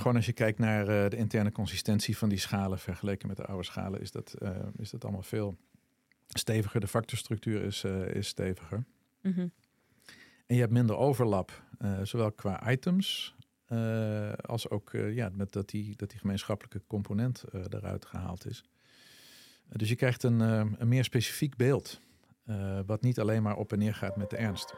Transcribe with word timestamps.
gewoon 0.00 0.16
als 0.16 0.26
je 0.26 0.32
kijkt 0.32 0.58
naar 0.58 0.88
eh, 0.88 1.10
de 1.10 1.16
interne 1.16 1.52
consistentie 1.52 2.16
van 2.16 2.28
die 2.28 2.38
schalen 2.38 2.78
vergeleken 2.78 3.28
met 3.28 3.36
de 3.36 3.44
oude 3.44 3.64
schalen, 3.64 4.00
is 4.00 4.10
dat, 4.10 4.34
eh, 4.38 4.50
is 4.76 4.90
dat 4.90 5.02
allemaal 5.02 5.22
veel 5.22 5.56
steviger. 6.28 6.80
De 6.80 6.88
factorstructuur 6.88 7.62
is, 7.62 7.84
eh, 7.84 8.14
is 8.14 8.28
steviger. 8.28 8.84
Mhm. 9.20 9.48
En 10.46 10.54
je 10.56 10.60
hebt 10.60 10.72
minder 10.72 10.96
overlap, 10.96 11.62
zowel 12.02 12.32
qua 12.32 12.70
items 12.70 13.34
als 14.40 14.70
ook 14.70 14.90
ja, 14.92 15.30
met 15.32 15.52
dat, 15.52 15.68
die, 15.68 15.96
dat 15.96 16.10
die 16.10 16.18
gemeenschappelijke 16.18 16.82
component 16.86 17.44
eruit 17.52 18.04
gehaald 18.04 18.46
is. 18.46 18.64
Dus 19.68 19.88
je 19.88 19.94
krijgt 19.94 20.22
een, 20.22 20.40
een 20.40 20.88
meer 20.88 21.04
specifiek 21.04 21.56
beeld, 21.56 22.00
wat 22.86 23.02
niet 23.02 23.20
alleen 23.20 23.42
maar 23.42 23.56
op 23.56 23.72
en 23.72 23.78
neer 23.78 23.94
gaat 23.94 24.16
met 24.16 24.30
de 24.30 24.36
ernst. 24.36 24.74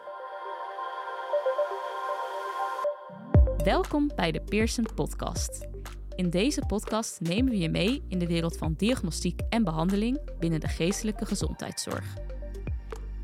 Welkom 3.64 4.10
bij 4.16 4.32
de 4.32 4.40
Pearson 4.40 4.86
Podcast. 4.94 5.68
In 6.14 6.30
deze 6.30 6.66
podcast 6.66 7.20
nemen 7.20 7.50
we 7.50 7.58
je 7.58 7.68
mee 7.68 8.02
in 8.08 8.18
de 8.18 8.26
wereld 8.26 8.56
van 8.56 8.74
diagnostiek 8.76 9.40
en 9.48 9.64
behandeling 9.64 10.38
binnen 10.38 10.60
de 10.60 10.68
geestelijke 10.68 11.26
gezondheidszorg. 11.26 12.16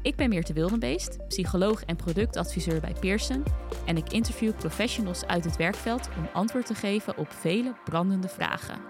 Ik 0.03 0.17
ben 0.17 0.29
Meerte 0.29 0.53
Wildenbeest, 0.53 1.29
psycholoog 1.29 1.85
en 1.85 1.97
productadviseur 1.97 2.81
bij 2.81 2.93
Pearson 3.01 3.45
en 3.87 3.97
ik 3.97 4.13
interview 4.13 4.57
professionals 4.57 5.27
uit 5.27 5.45
het 5.45 5.57
werkveld 5.57 6.09
om 6.19 6.29
antwoord 6.33 6.67
te 6.67 6.75
geven 6.75 7.17
op 7.17 7.33
vele 7.33 7.75
brandende 7.85 8.29
vragen. 8.29 8.81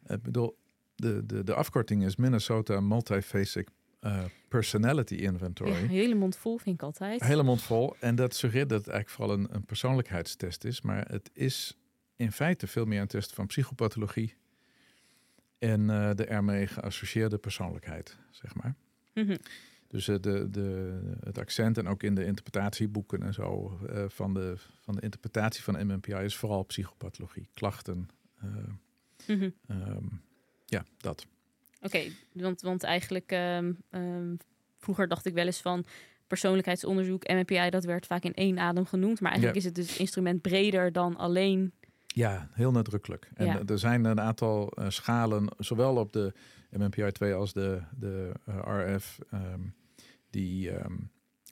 ik 0.07 0.23
bedoel, 0.23 0.57
de, 0.95 1.27
de, 1.27 1.45
de 1.45 1.55
afkorting 1.55 2.05
is 2.05 2.17
Minnesota 2.17 2.81
Multiphasic 2.81 3.69
uh, 4.01 4.25
Personality 4.49 5.15
Inventory. 5.15 5.71
Ja, 5.71 5.79
een 5.79 5.89
hele 5.89 6.15
mond 6.15 6.37
vol 6.37 6.59
vind 6.59 6.77
ik 6.77 6.83
altijd. 6.83 7.23
Hele 7.23 7.43
mond 7.43 7.63
vol. 7.63 7.97
En 8.01 8.15
dat 8.15 8.35
suggereert 8.35 8.69
dat 8.69 8.79
het 8.79 8.89
eigenlijk 8.89 9.21
vooral 9.21 9.39
een, 9.39 9.55
een 9.55 9.65
persoonlijkheidstest 9.65 10.65
is. 10.65 10.81
Maar 10.81 11.09
het 11.09 11.31
is 11.33 11.77
in 12.17 12.33
feite 12.33 12.67
veel 12.67 12.85
meer 12.85 13.01
een 13.01 13.07
test 13.07 13.33
van 13.33 13.47
psychopathologie. 13.47 14.35
En 15.59 15.81
uh, 15.81 16.11
de 16.15 16.25
ermee 16.25 16.67
geassocieerde 16.67 17.39
persoonlijkheid, 17.39 18.17
zeg 18.31 18.55
maar. 18.55 18.75
Mm 19.15 19.27
-hmm. 19.27 19.39
Dus 19.89 20.05
de, 20.05 20.51
de, 20.51 21.01
het 21.21 21.39
accent 21.39 21.79
en 21.79 21.89
ook 21.89 22.03
in 22.03 22.15
de 22.15 22.25
interpretatieboeken 22.25 23.23
en 23.23 23.35
zo 23.35 23.79
uh, 23.91 24.05
van, 24.09 24.35
de, 24.35 24.55
van 24.81 24.95
de 24.95 25.01
interpretatie 25.01 25.63
van 25.63 25.87
MMPI 25.87 26.15
is 26.15 26.37
vooral 26.37 26.63
psychopathologie, 26.63 27.49
klachten. 27.55 28.09
Mm 28.41 28.79
-hmm. 29.27 29.55
um, 29.69 30.23
ja, 30.65 30.85
dat. 30.97 31.27
Oké, 31.87 31.97
okay, 31.97 32.13
want, 32.33 32.61
want 32.61 32.83
eigenlijk 32.83 33.33
um, 33.33 33.79
um, 33.91 34.37
vroeger 34.79 35.09
dacht 35.09 35.27
ik 35.27 35.35
wel 35.35 35.47
eens 35.47 35.61
van 35.61 35.85
persoonlijkheidsonderzoek, 36.27 37.29
MMPI, 37.29 37.71
dat 37.71 37.85
werd 37.85 38.07
vaak 38.07 38.23
in 38.23 38.35
één 38.35 38.59
adem 38.59 38.87
genoemd. 38.87 39.21
Maar 39.21 39.31
eigenlijk 39.31 39.63
ja. 39.63 39.71
is 39.71 39.77
het 39.77 39.87
dus 39.87 39.99
instrument 39.99 40.43
breder 40.43 40.93
dan 40.93 41.17
alleen 41.17 41.73
ja, 42.07 42.51
heel 42.53 42.71
nadrukkelijk. 42.71 43.29
En 43.35 43.47
ja. 43.47 43.63
er 43.67 43.79
zijn 43.79 44.05
een 44.05 44.21
aantal 44.21 44.73
uh, 44.79 44.89
schalen, 44.89 45.49
zowel 45.59 45.97
op 45.97 46.13
de 46.13 46.33
MMPI 46.71 47.13
2 47.13 47.35
als 47.35 47.53
de, 47.53 47.83
de 47.99 48.33
uh, 48.49 48.95
RF, 48.95 49.19
um, 49.33 49.75
die 50.31 50.71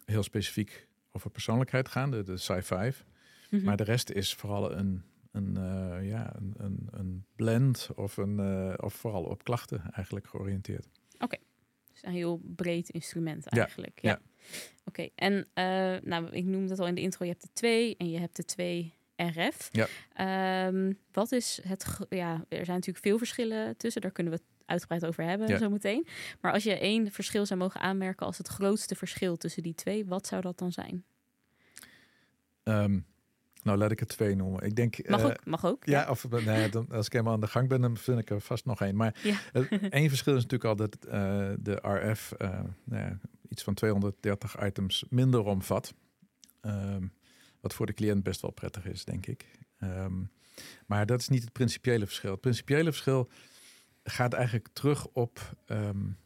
heel 0.05 0.23
specifiek 0.23 0.89
over 1.13 1.31
persoonlijkheid 1.31 1.89
gaan, 1.89 2.11
de, 2.11 2.23
de 2.23 2.33
Psi 2.33 2.63
5. 2.63 3.05
Mm 3.05 3.59
-hmm. 3.59 3.67
Maar 3.67 3.77
de 3.77 3.85
rest 3.85 4.11
is 4.11 4.35
vooral 4.35 4.73
een, 4.73 5.03
een, 5.35 5.57
uh, 5.59 6.09
ja, 6.09 6.35
een, 6.37 6.55
een, 6.57 6.89
een, 6.91 7.25
blend 7.37 7.89
of, 7.95 8.17
een, 8.17 8.41
of 8.83 8.95
vooral 8.95 9.25
op 9.25 9.45
klachten 9.45 9.91
eigenlijk 9.93 10.27
georiënteerd. 10.27 10.87
Oké, 11.15 11.25
okay. 11.25 11.41
dus 11.93 12.03
een 12.03 12.13
heel 12.13 12.41
breed 12.45 12.89
instrument 12.89 13.47
eigenlijk. 13.47 13.99
Ja. 14.03 14.11
ja. 14.11 14.21
Oké, 14.85 15.09
okay. 15.09 15.13
en 15.15 15.47
nou, 16.05 16.27
ik 16.31 16.45
noemde 16.45 16.71
het 16.71 16.79
al 16.79 16.87
in 16.87 16.95
de 16.95 17.01
intro, 17.01 17.25
je 17.25 17.31
hebt 17.31 17.43
de 17.43 17.53
2 17.53 17.97
en 17.97 18.11
je 18.11 18.19
hebt 18.19 18.37
de 18.37 18.45
2 18.45 18.95
RF. 19.17 19.71
Ja. 19.73 20.67
Um, 20.67 20.99
wat 21.13 21.33
is 21.33 21.61
het? 21.69 21.99
Ja, 22.09 22.45
er 22.49 22.65
zijn 22.65 22.77
natuurlijk 22.77 23.05
veel 23.05 23.19
verschillen 23.19 23.77
tussen. 23.77 24.01
Daar 24.01 24.11
kunnen 24.11 24.33
we 24.33 24.39
het 24.39 24.49
uitgebreid 24.67 25.07
over 25.07 25.25
hebben 25.25 25.49
ja. 25.49 25.59
zo 25.59 25.71
meteen. 25.71 26.07
Maar 26.41 26.53
als 26.53 26.63
je 26.63 26.79
één 26.79 27.13
verschil 27.13 27.47
zou 27.47 27.61
mogen 27.61 27.81
aanmerken 27.81 28.27
als 28.27 28.39
het 28.39 28.49
grootste 28.49 28.95
verschil 28.95 29.37
tussen 29.37 29.63
die 29.63 29.75
twee, 29.75 30.07
wat 30.07 30.27
zou 30.27 30.43
dat 30.43 30.59
dan 30.59 30.73
zijn? 30.73 31.05
Um, 32.65 33.07
nou, 33.65 33.79
laat 33.79 33.91
ik 33.91 34.01
het 34.01 34.09
twee 34.09 34.37
noemen. 34.37 34.63
Ik 34.63 34.77
denk. 34.77 35.09
Mag 35.09 35.23
ook. 35.23 35.31
Uh, 35.31 35.37
mag 35.45 35.65
ook 35.67 35.85
ja, 35.85 36.01
ja. 36.01 36.11
of 36.11 36.29
nee, 36.29 36.69
dan, 36.69 36.87
als 36.91 37.07
ik 37.07 37.13
helemaal 37.13 37.35
aan 37.35 37.41
de 37.41 37.47
gang 37.47 37.69
ben, 37.69 37.81
dan 37.81 37.97
vind 37.97 38.19
ik 38.19 38.31
er 38.31 38.41
vast 38.41 38.65
nog 38.65 38.81
één. 38.81 38.97
Maar 38.97 39.21
ja. 39.23 39.39
één 39.91 40.09
verschil 40.09 40.37
is 40.37 40.43
natuurlijk 40.43 40.71
al 40.71 40.77
dat 40.77 40.97
uh, 41.07 41.13
de 41.59 41.79
RF 41.83 42.33
uh, 42.39 42.49
nou 42.85 43.03
ja, 43.03 43.19
iets 43.49 43.63
van 43.63 43.75
230 43.75 44.65
items 44.65 45.05
minder 45.09 45.45
omvat. 45.45 45.95
Um, 46.63 47.13
wat 47.61 47.75
voor 47.75 47.87
de 47.87 47.93
cliënt 47.93 48.23
best 48.23 48.41
wel 48.41 48.51
prettig 48.51 48.87
is, 48.87 49.05
denk 49.05 49.27
ik. 49.27 49.45
Um, 49.79 50.31
maar 50.87 51.07
dat 51.07 51.21
is 51.21 51.29
niet 51.29 51.43
het 51.43 51.53
principiële 51.53 52.07
verschil. 52.07 52.31
Het 52.31 52.41
principiële 52.41 52.91
verschil 52.91 53.29
gaat 54.05 54.33
eigenlijk 54.33 54.69
terug 54.73 55.07
op 55.07 55.57
um, 55.67 56.17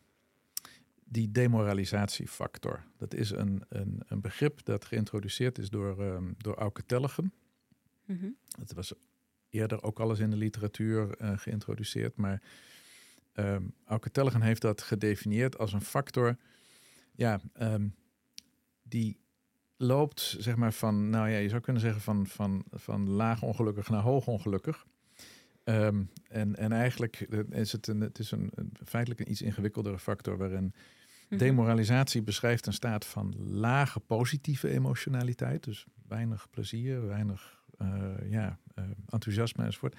die 1.08 1.30
demoralisatiefactor. 1.30 2.84
Dat 2.96 3.14
is 3.14 3.30
een, 3.30 3.64
een, 3.68 4.02
een, 4.06 4.20
begrip 4.20 4.64
dat 4.64 4.84
geïntroduceerd 4.84 5.58
is 5.58 5.70
door, 5.70 6.02
um, 6.02 6.34
door 6.38 6.54
Auke 6.54 6.86
Tellegen. 6.86 7.32
Mm 8.04 8.18
-hmm. 8.18 8.36
Dat 8.58 8.72
was 8.72 8.92
eerder 9.48 9.82
ook 9.82 10.00
alles 10.00 10.18
in 10.18 10.30
de 10.30 10.36
literatuur 10.36 11.22
uh, 11.22 11.38
geïntroduceerd. 11.38 12.16
Maar 12.16 12.42
um, 13.34 13.74
Auke 13.84 14.10
Tellegen 14.10 14.42
heeft 14.42 14.62
dat 14.62 14.82
gedefinieerd 14.82 15.58
als 15.58 15.72
een 15.72 15.80
factor 15.80 16.36
ja, 17.14 17.40
die 18.82 19.20
loopt 19.76 20.36
zeg 20.38 20.56
maar 20.56 20.72
van, 20.72 21.10
nou 21.10 21.28
ja, 21.28 21.38
je 21.38 21.48
zou 21.48 21.60
kunnen 21.60 21.82
zeggen 21.82 22.00
van, 22.00 22.26
van, 22.26 22.64
van 22.70 23.08
laag 23.08 23.42
ongelukkig 23.42 23.88
naar 23.88 24.02
hoog 24.02 24.26
ongelukkig. 24.26 24.86
Um, 25.68 26.10
en, 26.28 26.56
en 26.56 26.72
eigenlijk 26.72 27.20
is 27.50 27.72
het, 27.72 27.86
een, 27.86 28.00
het 28.00 28.18
is 28.18 28.30
een, 28.30 28.50
feitelijk 28.84 29.20
een 29.20 29.30
iets 29.30 29.42
ingewikkeldere 29.42 29.98
factor 29.98 30.36
waarin 30.36 30.74
Mhm. 31.28 31.38
Demoralisatie 31.38 32.22
beschrijft 32.22 32.66
een 32.66 32.72
staat 32.72 33.06
van 33.06 33.34
lage 33.38 34.00
positieve 34.00 34.68
emotionaliteit. 34.68 35.64
Dus 35.64 35.86
weinig 36.08 36.50
plezier, 36.50 37.06
weinig 37.06 37.62
eh, 37.78 38.14
ja, 38.30 38.58
eh, 38.74 38.84
enthousiasme 39.08 39.64
enzovoort. 39.64 39.96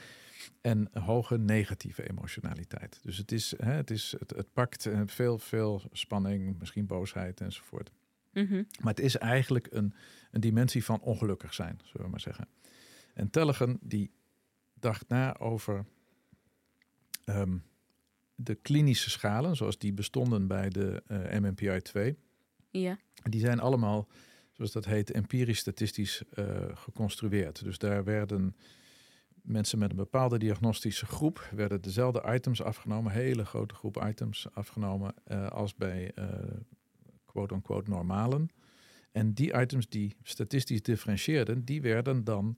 En 0.61 0.89
hoge 0.93 1.37
negatieve 1.37 2.09
emotionaliteit. 2.09 2.99
Dus 3.03 3.17
het, 3.17 3.31
is, 3.31 3.53
hè, 3.57 3.71
het, 3.71 3.91
is, 3.91 4.15
het, 4.19 4.29
het 4.35 4.53
pakt 4.53 4.85
eh, 4.85 5.01
veel, 5.05 5.39
veel 5.39 5.81
spanning, 5.91 6.59
misschien 6.59 6.85
boosheid 6.85 7.41
enzovoort. 7.41 7.91
Mhm. 8.33 8.63
Maar 8.79 8.93
het 8.93 9.03
is 9.03 9.17
eigenlijk 9.17 9.67
een, 9.71 9.93
een 10.31 10.41
dimensie 10.41 10.83
van 10.83 11.01
ongelukkig 11.01 11.53
zijn, 11.53 11.79
zullen 11.83 12.05
we 12.05 12.11
maar 12.11 12.19
zeggen. 12.19 12.47
En 13.13 13.29
Tellegen 13.29 13.77
die 13.81 14.11
dacht 14.81 15.07
na 15.07 15.37
over 15.37 15.85
ehm, 17.25 17.57
de 18.35 18.55
klinische 18.55 19.09
schalen, 19.09 19.55
zoals 19.55 19.77
die 19.77 19.93
bestonden 19.93 20.47
bij 20.47 20.69
de 20.69 21.03
eh, 21.07 21.39
MMPI 21.39 21.81
2. 21.81 22.17
Ja. 22.69 22.97
Die 23.23 23.39
zijn 23.39 23.59
allemaal, 23.59 24.07
zoals 24.51 24.71
dat 24.71 24.85
heet, 24.85 25.11
empirisch 25.11 25.59
statistisch 25.59 26.23
eh, 26.33 26.45
geconstrueerd. 26.73 27.63
Dus 27.63 27.77
daar 27.77 28.03
werden 28.03 28.55
mensen 29.43 29.79
met 29.79 29.89
een 29.89 29.95
bepaalde 29.95 30.37
diagnostische 30.37 31.05
groep, 31.05 31.49
werden 31.51 31.81
dezelfde 31.81 32.23
items 32.33 32.61
afgenomen, 32.61 33.11
hele 33.11 33.45
grote 33.45 33.75
groep 33.75 34.05
items 34.07 34.47
afgenomen, 34.53 35.13
eh, 35.23 35.47
als 35.47 35.75
bij 35.75 36.11
eh, 36.15 36.25
quote-unquote 37.25 37.89
normalen. 37.89 38.49
En 39.11 39.33
die 39.33 39.53
items 39.53 39.89
die 39.89 40.15
statistisch 40.23 40.81
differentieerden, 40.81 41.65
die 41.65 41.81
werden 41.81 42.23
dan 42.23 42.57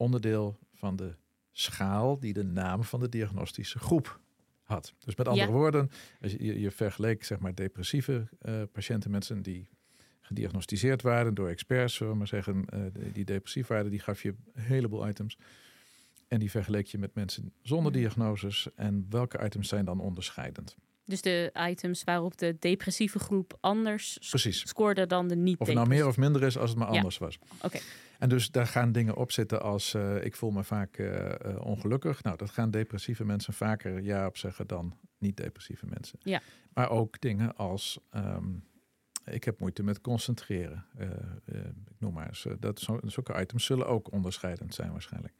onderdeel 0.00 0.58
van 0.74 0.96
de 0.96 1.14
schaal 1.52 2.18
die 2.20 2.32
de 2.32 2.44
naam 2.44 2.84
van 2.84 3.00
de 3.00 3.08
diagnostische 3.08 3.78
groep 3.78 4.20
had. 4.62 4.94
Dus 5.04 5.14
met 5.14 5.28
andere 5.28 5.46
Ja. 5.46 5.52
woorden, 5.52 5.90
als 6.20 6.32
je, 6.32 6.60
je, 6.60 6.70
vergeleek 6.70 7.24
zeg 7.24 7.38
maar 7.38 7.54
depressieve 7.54 8.28
eh, 8.40 8.62
patiënten, 8.72 9.10
mensen 9.10 9.42
die 9.42 9.68
gediagnosticeerd 10.20 11.02
waren 11.02 11.34
door 11.34 11.48
experts, 11.48 11.94
zullen 11.94 12.12
we 12.12 12.18
maar 12.18 12.26
zeggen, 12.26 12.64
eh, 12.66 12.80
die- 13.12 13.24
depressief 13.24 13.66
waren, 13.66 13.90
die 13.90 14.00
gaf 14.00 14.22
je 14.22 14.34
een 14.54 14.62
heleboel 14.62 15.08
items. 15.08 15.38
En 16.28 16.38
die 16.38 16.50
vergeleek 16.50 16.86
je 16.86 16.98
met 16.98 17.14
mensen 17.14 17.52
zonder 17.62 17.92
diagnoses. 17.92 18.68
En 18.74 19.06
welke 19.08 19.44
items 19.44 19.68
zijn 19.68 19.84
dan 19.84 20.00
onderscheidend? 20.00 20.76
Dus 21.04 21.22
de 21.22 21.52
items 21.68 22.04
waarop 22.04 22.38
de 22.38 22.56
depressieve 22.58 23.18
groep 23.18 23.56
anders 23.60 24.18
Precies. 24.30 24.68
scoorde 24.68 25.06
dan 25.06 25.28
de 25.28 25.36
niet 25.36 25.58
Of 25.58 25.66
het 25.66 25.76
nou 25.76 25.88
meer 25.88 26.06
of 26.06 26.16
minder 26.16 26.42
is 26.42 26.58
als 26.58 26.70
het 26.70 26.78
maar 26.78 26.90
Ja. 26.90 26.96
anders 26.96 27.18
was. 27.18 27.38
Oké. 27.62 27.78
En 28.20 28.28
dus 28.28 28.50
daar 28.50 28.66
gaan 28.66 28.92
dingen 28.92 29.16
op 29.16 29.32
zitten 29.32 29.62
als 29.62 29.94
eh, 29.94 30.24
ik 30.24 30.36
voel 30.36 30.50
me 30.50 30.64
vaak 30.64 30.96
eh, 30.96 31.44
eh, 31.44 31.60
ongelukkig. 31.60 32.22
Nou, 32.22 32.36
dat 32.36 32.50
gaan 32.50 32.70
depressieve 32.70 33.24
mensen 33.24 33.52
vaker 33.52 34.02
ja 34.02 34.26
op 34.26 34.36
zeggen 34.36 34.66
dan 34.66 34.96
niet-depressieve 35.18 35.86
mensen. 35.86 36.18
Ja. 36.22 36.40
Maar 36.72 36.90
ook 36.90 37.20
dingen 37.20 37.56
als 37.56 37.98
ehm, 38.10 38.48
ik 39.24 39.44
heb 39.44 39.60
moeite 39.60 39.82
met 39.82 40.00
concentreren. 40.00 40.84
Ik 41.46 41.98
noem 41.98 42.12
maar 42.12 42.26
eens. 42.26 42.46
dat, 42.58 42.80
zo, 42.80 43.00
zulke 43.02 43.40
items 43.40 43.64
zullen 43.64 43.86
ook 43.86 44.12
onderscheidend 44.12 44.74
zijn 44.74 44.92
waarschijnlijk. 44.92 45.34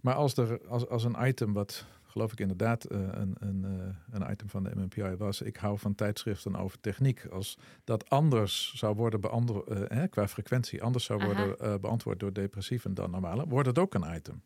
Maar 0.00 0.14
als, 0.14 0.36
er, 0.36 0.68
als, 0.68 0.88
als 0.88 1.04
een 1.04 1.16
item 1.26 1.52
wat 1.52 1.86
geloof 2.12 2.32
ik 2.32 2.40
inderdaad 2.40 2.84
eh, 2.84 2.98
een, 3.00 3.36
een, 3.38 3.64
eh, 3.64 4.20
een 4.20 4.30
item 4.32 4.48
van 4.48 4.62
de 4.62 4.70
MMPI 4.74 5.16
was. 5.16 5.40
Ik 5.40 5.56
hou 5.56 5.78
van 5.78 5.94
tijdschriften 5.94 6.56
over 6.56 6.80
techniek. 6.80 7.26
Als 7.26 7.58
dat 7.84 8.08
anders 8.10 8.72
zou 8.74 8.94
worden 8.96 9.20
beantwoord, 9.20 9.68
eh, 9.68 10.02
qua 10.10 10.28
frequentie, 10.28 10.82
anders 10.82 11.04
zou 11.04 11.24
worden 11.24 11.58
eh, 11.58 11.74
beantwoord 11.80 12.20
door 12.20 12.32
depressieven 12.32 12.94
dan 12.94 13.10
normale, 13.10 13.46
wordt 13.48 13.68
het 13.68 13.78
ook 13.78 13.94
een 13.94 14.14
item. 14.14 14.42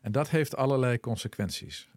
En 0.00 0.12
dat 0.12 0.28
heeft 0.30 0.56
allerlei 0.56 1.00
consequenties. 1.00 1.88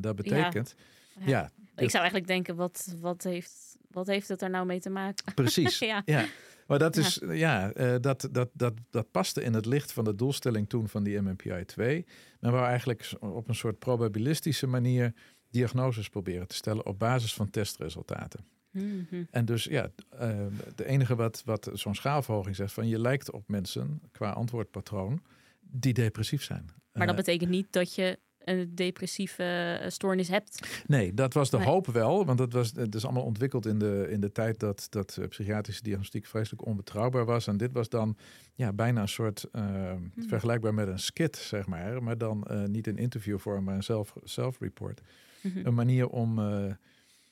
Dat 0.00 0.16
betekent, 0.16 0.74
Ja. 1.18 1.26
ja, 1.26 1.50
Ik 1.76 1.90
zou 1.90 2.02
eigenlijk 2.02 2.26
denken, 2.26 2.56
wat, 2.56 2.94
wat, 3.00 3.22
heeft, 3.22 3.76
wat 3.90 4.06
heeft 4.06 4.28
het 4.28 4.42
er 4.42 4.50
nou 4.50 4.66
mee 4.66 4.80
te 4.80 4.90
maken? 4.90 5.34
precies. 5.34 5.78
ja. 5.92 6.02
Ja, 6.04 6.24
maar 6.72 6.90
dat 6.90 6.96
is 6.96 7.20
ja, 7.28 7.72
eh, 7.72 7.94
dat, 8.00 8.28
dat, 8.30 8.50
dat, 8.52 8.74
dat 8.90 9.10
paste 9.10 9.42
in 9.42 9.54
het 9.54 9.66
licht 9.66 9.92
van 9.92 10.04
de 10.04 10.14
doelstelling 10.14 10.68
toen 10.68 10.88
van 10.88 11.02
die 11.02 11.20
MMPI 11.20 11.64
2. 11.64 12.06
Men 12.40 12.52
wou 12.52 12.66
eigenlijk 12.66 13.12
op 13.20 13.48
een 13.48 13.54
soort 13.54 13.78
probabilistische 13.78 14.66
manier 14.66 15.14
diagnoses 15.50 16.08
proberen 16.08 16.46
te 16.48 16.54
stellen 16.54 16.86
op 16.86 16.98
basis 16.98 17.34
van 17.34 17.50
testresultaten. 17.50 18.44
Mhm. 18.70 19.22
En 19.30 19.44
dus 19.44 19.64
ja, 19.64 19.90
eh, 20.10 20.46
de 20.74 20.84
enige 20.86 21.14
wat, 21.14 21.42
wat 21.44 21.70
zo'n 21.72 21.94
schaalverhoging 21.94 22.56
zegt 22.56 22.72
van 22.72 22.88
je 22.88 22.98
lijkt 22.98 23.30
op 23.30 23.48
mensen 23.48 24.00
qua 24.12 24.30
antwoordpatroon 24.30 25.22
die 25.60 25.92
depressief 25.92 26.42
zijn. 26.42 26.64
Maar 26.92 27.06
dat 27.06 27.16
Eh, 27.16 27.24
betekent 27.24 27.50
niet 27.50 27.66
dat 27.70 27.94
je 27.94 28.18
een 28.44 28.74
depressieve 28.74 29.42
eh, 29.42 29.90
stoornis 29.90 30.28
hebt. 30.28 30.82
Nee, 30.86 31.14
dat 31.14 31.34
was 31.34 31.50
de 31.50 31.56
Nee. 31.56 31.66
hoop 31.66 31.86
wel. 31.86 32.26
Want 32.26 32.38
dat 32.38 32.52
was, 32.52 32.72
het 32.74 32.94
is 32.94 33.04
allemaal 33.04 33.22
ontwikkeld 33.22 33.66
in 33.66 33.78
de, 33.78 34.06
in 34.10 34.20
de 34.20 34.32
tijd 34.32 34.60
dat, 34.60 34.86
dat 34.90 35.16
eh, 35.16 35.28
psychiatrische 35.28 35.82
diagnostiek 35.82 36.26
vreselijk 36.26 36.66
onbetrouwbaar 36.66 37.24
was. 37.24 37.46
En 37.46 37.56
dit 37.56 37.72
was 37.72 37.88
dan 37.88 38.16
ja, 38.54 38.72
bijna 38.72 39.00
een 39.00 39.08
soort 39.08 39.48
uh, 39.52 39.92
vergelijkbaar 40.16 40.74
met 40.74 40.88
een 40.88 40.98
skit, 40.98 41.36
zeg 41.36 41.66
maar. 41.66 42.02
Maar 42.02 42.18
dan 42.18 42.46
uh, 42.50 42.64
niet 42.64 42.86
in 42.86 42.96
interviewvorm, 42.96 43.64
maar 43.64 43.74
een 43.74 43.82
zelf, 43.82 44.14
self-report. 44.24 45.00
Mhm. 45.40 45.66
Een 45.66 45.74
manier 45.74 46.08
om 46.08 46.38
uh, 46.38 46.72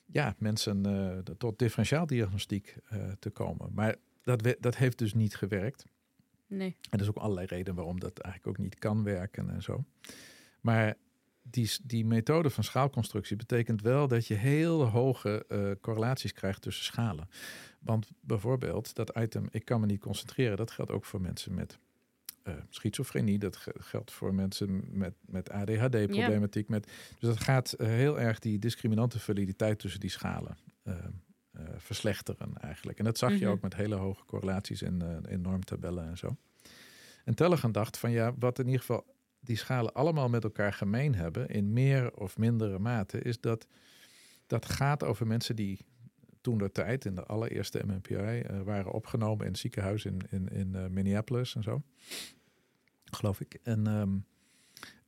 ja, 0.05 0.35
mensen 0.37 1.23
tot 1.37 1.59
differentiaaldiagnostiek 1.59 2.75
te 3.19 3.29
komen. 3.29 3.71
Maar 3.73 3.95
dat, 4.23 4.41
we, 4.41 4.57
dat 4.59 4.77
heeft 4.77 4.97
dus 4.97 5.13
niet 5.13 5.35
gewerkt. 5.35 5.85
Nee. 6.47 6.75
En 6.89 6.97
er 6.97 7.01
is 7.01 7.07
ook 7.07 7.17
allerlei 7.17 7.47
redenen 7.47 7.75
waarom 7.75 7.99
dat 7.99 8.19
eigenlijk 8.19 8.57
ook 8.57 8.63
niet 8.63 8.79
kan 8.79 9.03
werken 9.03 9.49
en 9.49 9.61
zo. 9.61 9.83
Maar 10.61 10.95
die, 11.41 11.71
die 11.83 12.05
methode 12.05 12.49
van 12.49 12.63
schaalconstructie 12.63 13.35
betekent 13.35 13.81
wel 13.81 14.07
dat 14.07 14.27
je 14.27 14.33
heel 14.33 14.85
hoge 14.85 15.45
uh, 15.49 15.71
correlaties 15.81 16.33
krijgt 16.33 16.61
tussen 16.61 16.85
schalen. 16.85 17.29
Want 17.79 18.09
bijvoorbeeld 18.21 18.95
dat 18.95 19.17
item, 19.17 19.47
ik 19.51 19.65
kan 19.65 19.79
me 19.79 19.85
niet 19.85 20.01
concentreren, 20.01 20.57
dat 20.57 20.71
geldt 20.71 20.91
ook 20.91 21.05
voor 21.05 21.21
mensen 21.21 21.53
met 21.53 21.77
uh, 22.43 22.53
schizofrenie. 22.69 23.39
Dat 23.39 23.67
geldt 23.77 24.11
voor 24.11 24.33
mensen 24.33 24.83
met, 24.91 25.13
met 25.25 25.49
ADHD-problematiek. 25.49 26.67
Dus 26.67 26.85
dat 27.19 27.39
gaat 27.39 27.75
uh, 27.77 27.87
heel 27.87 28.19
erg 28.19 28.39
die 28.39 28.59
discriminante 28.59 29.19
validiteit 29.19 29.79
tussen 29.79 29.99
die 29.99 30.09
schalen 30.09 30.57
uh, 30.83 30.93
verslechteren 31.77 32.57
eigenlijk. 32.57 32.97
En 32.97 33.03
dat 33.05 33.17
zag 33.17 33.31
je 33.31 33.37
Mhm. 33.45 33.47
ook 33.47 33.61
met 33.61 33.75
hele 33.75 33.95
hoge 33.95 34.25
correlaties 34.25 34.81
in, 34.81 35.03
in 35.27 35.41
normtabellen 35.41 36.07
en 36.07 36.17
zo. 36.17 36.35
En 37.25 37.35
Tellegen 37.35 37.71
dacht 37.71 37.97
van 37.97 38.11
ja, 38.11 38.33
wat 38.39 38.59
in 38.59 38.65
ieder 38.65 38.79
geval 38.79 39.05
die 39.41 39.57
schalen 39.57 39.93
allemaal 39.93 40.29
met 40.29 40.43
elkaar 40.43 40.73
gemeen 40.73 41.15
hebben, 41.15 41.47
in 41.47 41.73
meer 41.73 42.13
of 42.13 42.37
mindere 42.37 42.79
mate, 42.79 43.21
is 43.21 43.39
dat 43.39 43.67
dat 44.47 44.65
gaat 44.65 45.03
over 45.03 45.27
mensen 45.27 45.55
die 45.55 45.79
toen 46.41 46.57
de 46.57 46.71
tijd, 46.71 47.05
in 47.05 47.15
de 47.15 47.25
allereerste 47.25 47.81
MMPI, 47.85 48.13
uh, 48.15 48.61
waren 48.61 48.91
opgenomen 48.91 49.45
in 49.45 49.51
het 49.51 49.61
ziekenhuis 49.61 50.05
in, 50.05 50.21
in, 50.29 50.47
in 50.49 50.73
uh, 50.75 50.87
Minneapolis 50.87 51.55
en 51.55 51.63
zo. 51.63 51.81
Geloof 53.05 53.41
ik. 53.41 53.59
En 53.63 53.87
um, 53.87 54.25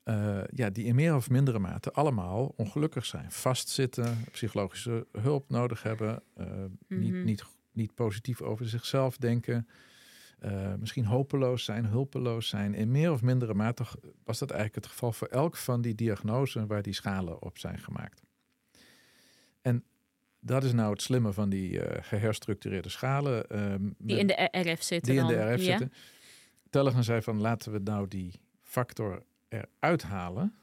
uh, 0.06 0.44
ja, 0.54 0.70
die 0.70 0.86
in 0.86 0.96
meer 0.96 1.16
of 1.16 1.30
mindere 1.30 1.60
mate 1.60 1.92
allemaal 1.92 2.54
ongelukkig 2.56 3.06
zijn. 3.06 3.32
Vastzitten, 3.32 4.18
psychologische 4.32 5.08
hulp 5.12 5.50
nodig 5.50 5.84
hebben, 5.84 6.24
mm 6.36 6.46
-hmm. 6.88 7.00
niet, 7.00 7.14
niet, 7.14 7.44
niet 7.72 7.96
positief 7.96 8.42
over 8.42 8.70
zichzelf 8.70 9.18
denken. 9.18 9.68
Uh, 10.46 10.74
misschien 10.80 11.06
hopeloos 11.06 11.64
zijn, 11.64 11.86
hulpeloos 11.86 12.48
zijn. 12.48 12.74
In 12.74 12.92
meer 12.92 13.12
of 13.12 13.22
mindere 13.22 13.54
mate 13.54 13.84
was 14.24 14.40
dat 14.40 14.52
eigenlijk 14.52 14.84
het 14.84 14.94
geval 14.94 15.12
voor 15.12 15.28
elk 15.28 15.56
van 15.56 15.82
die 15.82 15.96
diagnoses 15.96 16.64
waar 16.68 16.82
die 16.82 16.94
schalen 16.94 17.42
op 17.42 17.58
zijn 17.58 17.80
gemaakt. 17.80 18.24
En 19.62 19.84
dat 20.40 20.64
is 20.64 20.74
nou 20.74 20.92
het 20.92 21.02
slimme 21.02 21.34
van 21.34 21.50
die 21.50 21.72
uh, 21.72 21.84
geherstructureerde 22.02 22.90
schalen. 22.90 23.46
Uh, 23.52 23.76
die 23.98 24.18
in 24.18 24.28
de 24.28 24.50
RF 24.52 24.84
zitten. 24.84 25.14
Die 25.14 25.22
dan. 25.22 25.32
in 25.32 25.38
de 25.38 25.54
RF 25.54 25.62
ja. 25.62 25.78
zitten. 25.78 25.94
Tellegen 26.70 27.04
zei 27.04 27.22
van 27.22 27.42
laten 27.42 27.72
we 27.72 27.80
nou 27.80 28.08
die 28.08 28.34
factor 28.62 29.24
eruit 29.50 30.04
halen 30.04 30.56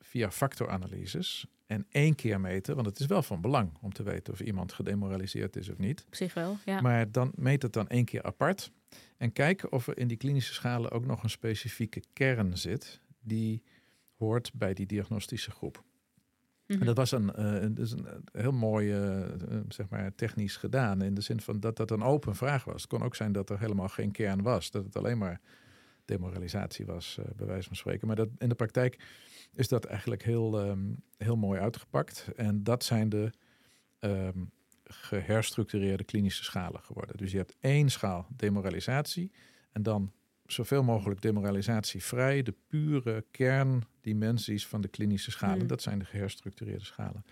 via 0.00 0.30
factoranalyses 0.30 1.46
en 1.66 1.86
één 1.90 2.14
keer 2.14 2.40
meten, 2.40 2.74
want 2.74 2.86
het 2.86 3.00
is 3.00 3.06
wel 3.06 3.22
van 3.22 3.40
belang 3.40 3.72
om 3.80 3.92
te 3.92 4.02
weten 4.02 4.32
of 4.32 4.40
iemand 4.40 4.72
gedemoraliseerd 4.72 5.56
is 5.56 5.68
of 5.68 5.78
niet. 5.78 6.04
Op 6.06 6.14
zich 6.14 6.34
wel, 6.34 6.56
ja. 6.64 6.80
Maar 6.80 7.10
dan 7.10 7.32
meet 7.34 7.62
het 7.62 7.72
dan 7.72 7.88
één 7.88 8.04
keer 8.04 8.22
apart 8.22 8.70
en 9.16 9.32
kijken 9.32 9.72
of 9.72 9.86
er 9.86 9.98
in 9.98 10.08
die 10.08 10.16
klinische 10.16 10.54
schalen 10.54 10.90
ook 10.90 11.06
nog 11.06 11.22
een 11.22 11.30
specifieke 11.30 12.02
kern 12.12 12.58
zit 12.58 13.00
die 13.20 13.62
hoort 14.16 14.50
bij 14.54 14.74
die 14.74 14.86
diagnostische 14.86 15.50
groep. 15.50 15.76
Mm 15.76 15.92
Mhm. 16.66 16.80
En 16.80 16.86
dat 16.86 16.96
was 16.96 17.12
een, 17.12 17.32
uh, 17.38 17.62
een, 17.62 17.74
dus 17.74 17.92
een 17.92 18.06
heel 18.32 18.52
mooi, 18.52 18.98
uh, 18.98 19.26
zeg 19.68 19.88
maar, 19.88 20.14
technisch 20.14 20.56
gedaan. 20.56 21.02
In 21.02 21.14
de 21.14 21.20
zin 21.20 21.40
van 21.40 21.60
dat 21.60 21.76
dat 21.76 21.90
een 21.90 22.02
open 22.02 22.34
vraag 22.34 22.64
was. 22.64 22.82
Het 22.82 22.90
kon 22.90 23.02
ook 23.02 23.14
zijn 23.14 23.32
dat 23.32 23.50
er 23.50 23.58
helemaal 23.58 23.88
geen 23.88 24.10
kern 24.10 24.42
was. 24.42 24.70
Dat 24.70 24.84
het 24.84 24.96
alleen 24.96 25.18
maar 25.18 25.40
demoralisatie 26.04 26.86
was, 26.86 27.16
uh, 27.20 27.24
bij 27.36 27.46
wijze 27.46 27.66
van 27.66 27.76
spreken. 27.76 28.06
Maar 28.06 28.16
dat, 28.16 28.28
in 28.38 28.48
de 28.48 28.54
praktijk 28.54 29.04
is 29.54 29.68
dat 29.68 29.84
eigenlijk 29.84 30.22
heel, 30.22 30.68
um, 30.68 31.02
heel 31.16 31.36
mooi 31.36 31.60
uitgepakt. 31.60 32.28
En 32.36 32.62
dat 32.62 32.84
zijn 32.84 33.08
de 33.08 33.30
um, 34.00 34.50
geherstructureerde 34.84 36.04
klinische 36.04 36.44
schalen 36.44 36.80
geworden. 36.80 37.16
Dus 37.16 37.30
je 37.30 37.36
hebt 37.36 37.56
één 37.60 37.90
schaal 37.90 38.26
demoralisatie 38.36 39.32
en 39.72 39.82
dan 39.82 40.12
zoveel 40.46 40.82
mogelijk 40.82 41.22
demoralisatievrij, 41.22 42.42
de 42.42 42.54
pure 42.66 43.24
kerndimensies 43.30 44.66
van 44.66 44.80
de 44.80 44.88
klinische 44.88 45.30
schalen. 45.30 45.58
Hmm. 45.58 45.66
Dat 45.66 45.82
zijn 45.82 45.98
de 45.98 46.04
geherstructureerde 46.04 46.84
schalen. 46.84 47.24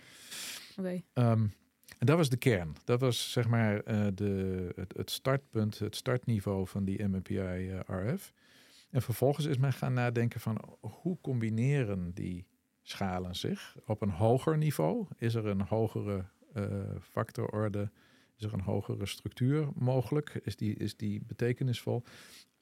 Okay. 0.76 1.04
Um, 1.14 1.54
En 1.98 2.06
dat 2.06 2.16
was 2.16 2.28
de 2.28 2.36
kern. 2.36 2.76
Dat 2.84 3.00
was 3.00 3.32
zeg 3.32 3.48
maar 3.48 3.80
eh, 3.80 4.06
de, 4.14 4.68
het, 4.76 4.94
het 4.96 5.10
startpunt, 5.10 5.78
het 5.78 5.96
startniveau 5.96 6.66
van 6.66 6.84
die 6.84 7.04
MMPI-RF. 7.04 8.32
en 8.90 9.02
vervolgens 9.02 9.46
is 9.46 9.58
men 9.58 9.72
gaan 9.72 9.92
nadenken 9.92 10.40
van 10.40 10.78
hoe 10.80 11.18
combineren 11.20 12.12
die 12.14 12.46
schalen 12.82 13.36
zich 13.36 13.76
op 13.86 14.02
een 14.02 14.10
hoger 14.10 14.58
niveau? 14.58 15.06
Is 15.16 15.34
er 15.34 15.46
een 15.46 15.60
hogere 15.60 16.24
factororde? 17.00 17.90
Is 18.36 18.44
er 18.44 18.52
een 18.52 18.60
hogere 18.60 19.06
structuur 19.06 19.68
mogelijk? 19.74 20.40
Is 20.42 20.56
die, 20.56 20.74
is 20.74 20.96
die 20.96 21.22
betekenisvol? 21.26 22.04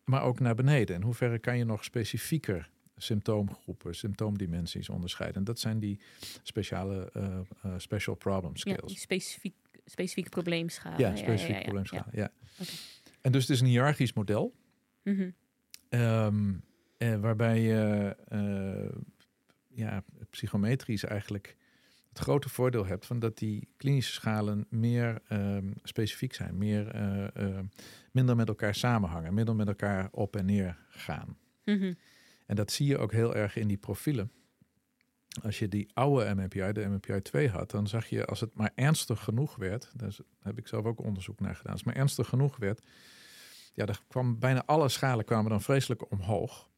Maar 0.04 0.22
ook 0.22 0.40
naar 0.40 0.54
beneden. 0.54 0.96
In 0.96 1.02
hoeverre 1.02 1.38
kan 1.38 1.58
je 1.58 1.64
nog 1.64 1.84
specifieker 1.84 2.70
symptoomgroepen, 2.96 3.94
symptoomdimensies 3.94 4.88
onderscheiden. 4.88 5.38
En 5.38 5.44
dat 5.44 5.58
zijn 5.58 5.78
die 5.78 6.00
speciale 6.42 7.10
uh, 7.16 7.38
uh, 7.66 7.74
special 7.76 8.16
problem 8.16 8.56
skills. 8.56 8.92
Ja, 8.92 8.98
specifiek, 8.98 9.54
specifieke 9.84 10.28
probleemschalen. 10.28 10.98
Ja, 10.98 11.16
specifieke 11.16 11.58
ja, 11.58 11.62
probleemschalen, 11.62 12.10
ja. 12.12 12.32
Okay. 12.60 12.74
En 13.20 13.32
dus 13.32 13.42
het 13.42 13.50
is 13.50 13.60
een 13.60 13.66
hiërarchisch 13.66 14.12
model. 14.12 14.54
Mm 15.02 15.16
-hmm. 15.16 16.00
um, 16.00 16.64
eh, 16.96 17.20
waarbij 17.20 17.60
je 17.60 18.16
uh, 18.32 19.00
ja, 19.68 20.04
psychometrisch 20.30 21.04
eigenlijk 21.04 21.56
grote 22.20 22.48
voordeel 22.48 22.86
hebt 22.86 23.06
van 23.06 23.18
dat 23.18 23.38
die 23.38 23.68
klinische 23.76 24.12
schalen 24.12 24.66
meer 24.68 25.22
um, 25.32 25.74
specifiek 25.82 26.34
zijn, 26.34 26.58
meer, 26.58 26.96
uh, 27.36 27.58
minder 28.12 28.36
met 28.36 28.48
elkaar 28.48 28.74
samenhangen, 28.74 29.34
minder 29.34 29.56
met 29.56 29.68
elkaar 29.68 30.08
op 30.10 30.36
en 30.36 30.44
neer 30.44 30.78
gaan. 30.88 31.36
Mm 31.64 31.78
-hmm. 31.78 31.96
En 32.46 32.56
dat 32.56 32.72
zie 32.72 32.86
je 32.86 32.98
ook 32.98 33.12
heel 33.12 33.34
erg 33.34 33.56
in 33.56 33.68
die 33.68 33.76
profielen. 33.76 34.30
Als 35.42 35.58
je 35.58 35.68
die 35.68 35.90
oude 35.94 36.34
MMPI, 36.34 36.72
de 36.72 36.86
MMPI 36.88 37.22
2 37.22 37.48
had, 37.48 37.70
dan 37.70 37.86
zag 37.86 38.06
je 38.06 38.24
als 38.24 38.40
het 38.40 38.54
maar 38.54 38.72
ernstig 38.74 39.24
genoeg 39.24 39.56
werd, 39.56 39.92
daar 39.96 40.16
heb 40.42 40.58
ik 40.58 40.68
zelf 40.68 40.84
ook 40.84 41.00
onderzoek 41.04 41.40
naar 41.40 41.56
gedaan, 41.56 41.72
als 41.72 41.80
het 41.80 41.90
maar 41.90 42.00
ernstig 42.00 42.28
genoeg 42.28 42.56
werd, 42.56 42.82
ja, 43.72 43.86
dan 43.86 43.96
kwam 44.08 44.38
bijna 44.38 44.62
alle 44.66 44.88
schalen 44.88 45.24
kwamen 45.24 45.50
dan 45.50 45.60
vreselijk 45.60 46.10
omhoog. 46.10 46.69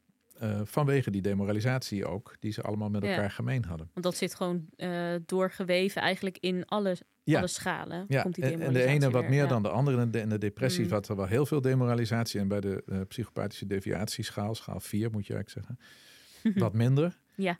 Uh, 0.43 0.61
vanwege 0.65 1.11
die 1.11 1.23
demoralisatie 1.23 2.07
ook, 2.07 2.37
die 2.41 2.53
ze 2.53 2.62
allemaal 2.62 2.91
met 2.91 3.03
elkaar 3.03 3.31
gemeen 3.31 3.65
hadden. 3.65 3.91
Want 3.93 4.05
dat 4.05 4.17
zit 4.17 4.35
gewoon 4.35 4.67
uh, 4.77 5.15
doorgeweven 5.27 6.03
eigenlijk 6.03 6.39
in 6.41 6.67
alle, 6.67 6.97
ja. 7.23 7.39
alle 7.39 7.47
schalen. 7.47 8.05
Ja, 8.09 8.23
komt 8.23 8.35
die 8.35 8.45
en, 8.45 8.61
en 8.61 8.73
de 8.73 8.85
ene 8.85 9.11
wat 9.11 9.29
meer 9.29 9.49
dan 9.49 9.62
de 9.62 9.69
andere. 9.69 10.01
En 10.01 10.11
de, 10.11 10.21
in 10.21 10.29
de 10.29 10.39
depressie 10.39 10.85
mm. 10.85 10.91
had 10.91 11.09
er 11.09 11.17
wel 11.17 11.27
heel 11.27 11.47
veel 11.47 11.61
demoralisatie. 11.61 12.41
En 12.41 12.49
bij 12.49 12.61
de 12.61 12.83
uh, 12.87 13.01
psychopathische 13.09 13.67
deviatieschaal, 13.67 14.55
schaal 14.55 14.81
4 14.81 15.11
moet 15.11 15.27
je 15.27 15.35
eigenlijk 15.35 15.67
zeggen, 15.67 16.59
wat 16.65 16.73
minder. 16.73 17.19
Ja. 17.35 17.59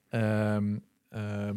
Um, 0.57 0.85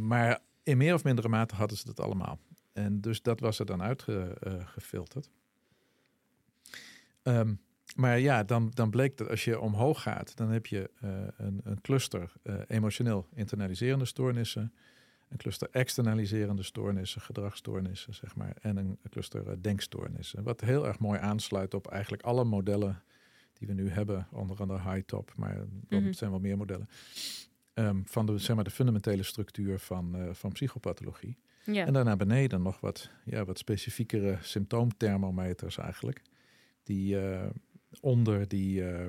maar 0.08 0.40
in 0.64 0.78
meer 0.78 0.94
of 0.94 1.04
mindere 1.04 1.30
mate 1.30 1.56
hadden 1.56 1.78
ze 1.78 1.86
dat 1.86 2.00
allemaal. 2.00 2.40
En 2.74 3.02
dus 3.02 3.22
dat 3.22 3.40
was 3.40 3.60
er 3.60 3.66
dan 3.66 3.82
uitgefilterd. 3.82 5.30
Um, 7.24 7.60
maar 7.96 8.20
ja, 8.20 8.44
dan, 8.44 8.72
dan 8.74 8.90
bleek 8.90 9.18
dat 9.18 9.30
als 9.30 9.44
je 9.44 9.60
omhoog 9.60 10.02
gaat, 10.02 10.36
dan 10.38 10.50
heb 10.50 10.66
je 10.66 10.90
uh, 11.04 11.10
een, 11.38 11.62
een, 11.64 11.82
cluster 11.82 12.32
uh, 12.44 12.56
emotioneel 12.68 13.28
internaliserende 13.34 14.06
stoornissen, 14.06 14.74
een 15.30 15.38
cluster 15.38 15.68
externaliserende 15.72 16.64
stoornissen, 16.64 17.22
gedragsstoornissen, 17.22 18.14
zeg 18.14 18.36
maar, 18.36 18.56
en 18.62 18.78
een 18.78 18.98
cluster 19.10 19.48
uh, 19.48 19.54
denkstoornissen. 19.62 20.44
Wat 20.44 20.62
heel 20.62 20.88
erg 20.88 21.00
mooi 21.00 21.20
aansluit 21.20 21.74
op 21.74 21.88
eigenlijk 21.88 22.24
alle 22.24 22.44
modellen 22.44 23.04
die 23.54 23.68
we 23.68 23.74
nu 23.74 23.90
hebben, 23.90 24.28
onder 24.32 24.60
andere 24.60 24.92
high-top, 24.92 25.34
maar 25.36 25.56
mm 25.56 25.84
-hmm. 25.90 26.06
het 26.06 26.18
zijn 26.18 26.32
wel 26.32 26.40
meer 26.40 26.58
modellen, 26.58 26.90
um, 27.74 28.04
van 28.06 28.26
de, 28.26 28.38
zeg 28.38 28.56
maar, 28.56 28.64
de 28.66 28.70
fundamentele 28.70 29.24
structuur 29.24 29.80
van, 29.80 30.30
van 30.32 30.52
psychopathologie. 30.52 31.38
Ja. 31.66 31.86
En 31.86 31.94
daarna 31.94 32.16
beneden 32.16 32.62
nog 32.62 32.80
wat, 32.80 33.10
ja, 33.26 33.46
wat 33.46 33.58
specifiekere 33.58 34.38
symptoomthermometers 34.42 35.78
eigenlijk. 35.78 36.22
Die, 36.84 37.18
onder 38.02 38.48
die 38.48 38.82
uh, 38.82 39.06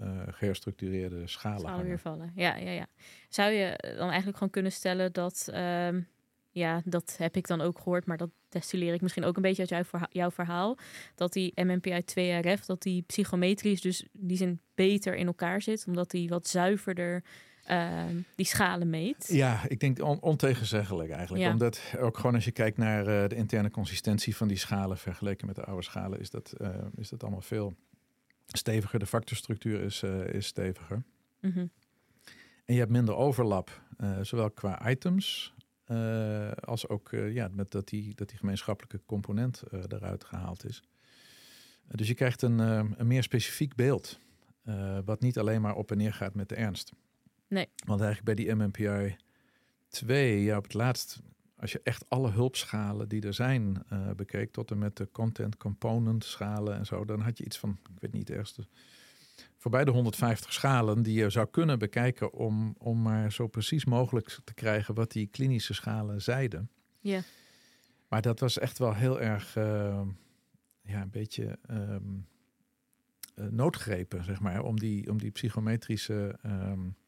uh, 0.00 0.20
geherstructureerde 0.26 1.26
schalen, 1.26 1.60
schalen 1.60 1.86
weer 1.86 1.98
vallen. 1.98 2.32
Ja, 2.34 2.56
ja, 2.56 2.70
ja. 2.70 2.86
Zou 3.28 3.50
je 3.52 3.94
dan 3.96 4.08
eigenlijk 4.08 4.36
gewoon 4.36 4.52
kunnen 4.52 4.72
stellen 4.72 5.12
dat, 5.12 5.50
um, 5.54 6.08
ja, 6.50 6.82
dat 6.84 7.14
heb 7.18 7.36
ik 7.36 7.46
dan 7.46 7.60
ook 7.60 7.78
gehoord, 7.78 8.06
maar 8.06 8.16
dat 8.16 8.30
destilleer 8.48 8.94
ik 8.94 9.00
misschien 9.00 9.24
ook 9.24 9.36
een 9.36 9.42
beetje 9.42 9.60
uit 9.60 9.70
jouw, 9.70 9.84
verhaal, 9.84 10.08
jouw 10.10 10.30
verhaal, 10.30 10.78
dat 11.14 11.32
die 11.32 11.52
MMPI 11.54 12.02
2RF, 12.04 12.64
dat 12.66 12.82
die 12.82 13.02
psychometrisch 13.02 13.80
dus 13.80 14.06
die 14.12 14.36
zin 14.36 14.60
beter 14.74 15.14
in 15.14 15.26
elkaar 15.26 15.62
zit, 15.62 15.84
omdat 15.86 16.10
die 16.10 16.28
wat 16.28 16.48
zuiverder 16.48 17.22
uh, 17.70 18.04
die 18.34 18.46
schalen 18.46 18.90
meet. 18.90 19.28
Ja, 19.32 19.60
ik 19.68 19.80
denk 19.80 20.02
on 20.02 20.20
ontegenzeggelijk 20.20 21.10
eigenlijk. 21.10 21.44
Ja. 21.44 21.50
Omdat 21.50 21.80
ook 22.00 22.16
gewoon 22.16 22.34
als 22.34 22.44
je 22.44 22.50
kijkt 22.50 22.78
naar 22.78 23.00
uh, 23.00 23.28
de 23.28 23.34
interne 23.34 23.70
consistentie 23.70 24.36
van 24.36 24.48
die 24.48 24.56
schalen 24.56 24.98
vergeleken 24.98 25.46
met 25.46 25.56
de 25.56 25.64
oude 25.64 25.82
schalen, 25.82 26.20
is 26.20 26.30
dat, 26.30 26.54
uh, 26.58 26.68
is 26.96 27.08
dat 27.08 27.22
allemaal 27.22 27.40
veel 27.40 27.74
steviger. 28.56 28.98
De 28.98 29.06
factorstructuur 29.06 29.80
is, 29.80 30.02
uh, 30.02 30.26
is 30.26 30.46
steviger. 30.46 31.02
Mm 31.40 31.50
-hmm. 31.50 31.70
En 32.64 32.74
je 32.74 32.80
hebt 32.80 32.92
minder 32.92 33.16
overlap, 33.16 33.82
uh, 34.00 34.18
zowel 34.22 34.50
qua 34.50 34.90
items 34.90 35.54
uh, 35.86 36.52
als 36.52 36.88
ook 36.88 37.10
ja, 37.10 37.48
met 37.52 37.70
dat, 37.70 37.88
die, 37.88 38.14
dat 38.14 38.28
die 38.28 38.38
gemeenschappelijke 38.38 39.00
component 39.06 39.62
eruit 39.88 40.24
gehaald 40.24 40.64
is. 40.64 40.82
dus 41.86 42.08
je 42.08 42.14
krijgt 42.14 42.42
een, 42.42 42.58
een 42.58 43.06
meer 43.06 43.22
specifiek 43.22 43.74
beeld, 43.74 44.18
wat 45.04 45.20
niet 45.20 45.38
alleen 45.38 45.60
maar 45.60 45.74
op 45.74 45.90
en 45.90 45.96
neer 45.96 46.12
gaat 46.12 46.34
met 46.34 46.48
de 46.48 46.54
ernst. 46.54 46.92
Nee. 47.48 47.68
Want 47.86 48.00
eigenlijk 48.00 48.24
bij 48.24 48.44
die 48.44 48.54
MMPI 48.54 49.16
2, 49.88 50.42
ja, 50.42 50.56
op 50.56 50.62
het 50.62 50.74
laatst 50.74 51.20
als 51.60 51.72
je 51.72 51.80
echt 51.82 52.04
alle 52.08 52.30
hulpschalen 52.30 53.08
die 53.08 53.22
er 53.22 53.34
zijn 53.34 53.82
uh, 53.92 54.10
bekeek, 54.16 54.52
tot 54.52 54.70
en 54.70 54.78
met 54.78 54.96
de 54.96 55.08
content 55.12 55.56
component 55.56 56.24
schalen 56.24 56.76
en 56.76 56.86
zo, 56.86 57.04
dan 57.04 57.20
had 57.20 57.38
je 57.38 57.44
iets 57.44 57.58
van, 57.58 57.78
ik 57.94 58.00
weet 58.00 58.12
niet, 58.12 58.30
eerst 58.30 58.58
voorbij 59.56 59.84
de 59.84 59.90
150 59.90 60.52
schalen 60.52 61.02
die 61.02 61.18
je 61.18 61.30
zou 61.30 61.46
kunnen 61.46 61.78
bekijken 61.78 62.32
om, 62.32 62.74
om 62.78 63.02
maar 63.02 63.32
zo 63.32 63.46
precies 63.46 63.84
mogelijk 63.84 64.38
te 64.44 64.54
krijgen 64.54 64.94
wat 64.94 65.12
die 65.12 65.26
klinische 65.26 65.74
schalen 65.74 66.22
zeiden. 66.22 66.70
Ja. 67.00 67.20
Maar 68.08 68.22
dat 68.22 68.40
was 68.40 68.58
echt 68.58 68.78
wel 68.78 68.94
heel 68.94 69.20
erg, 69.20 69.56
uh, 69.56 70.00
ja, 70.82 71.02
een 71.02 71.10
beetje 71.10 71.58
um, 71.70 72.26
noodgrepen, 73.34 74.24
zeg 74.24 74.40
maar, 74.40 74.62
om 74.62 74.78
die, 74.78 75.10
om 75.10 75.18
die 75.18 75.30
psychometrische 75.30 76.38
um, 76.46 76.96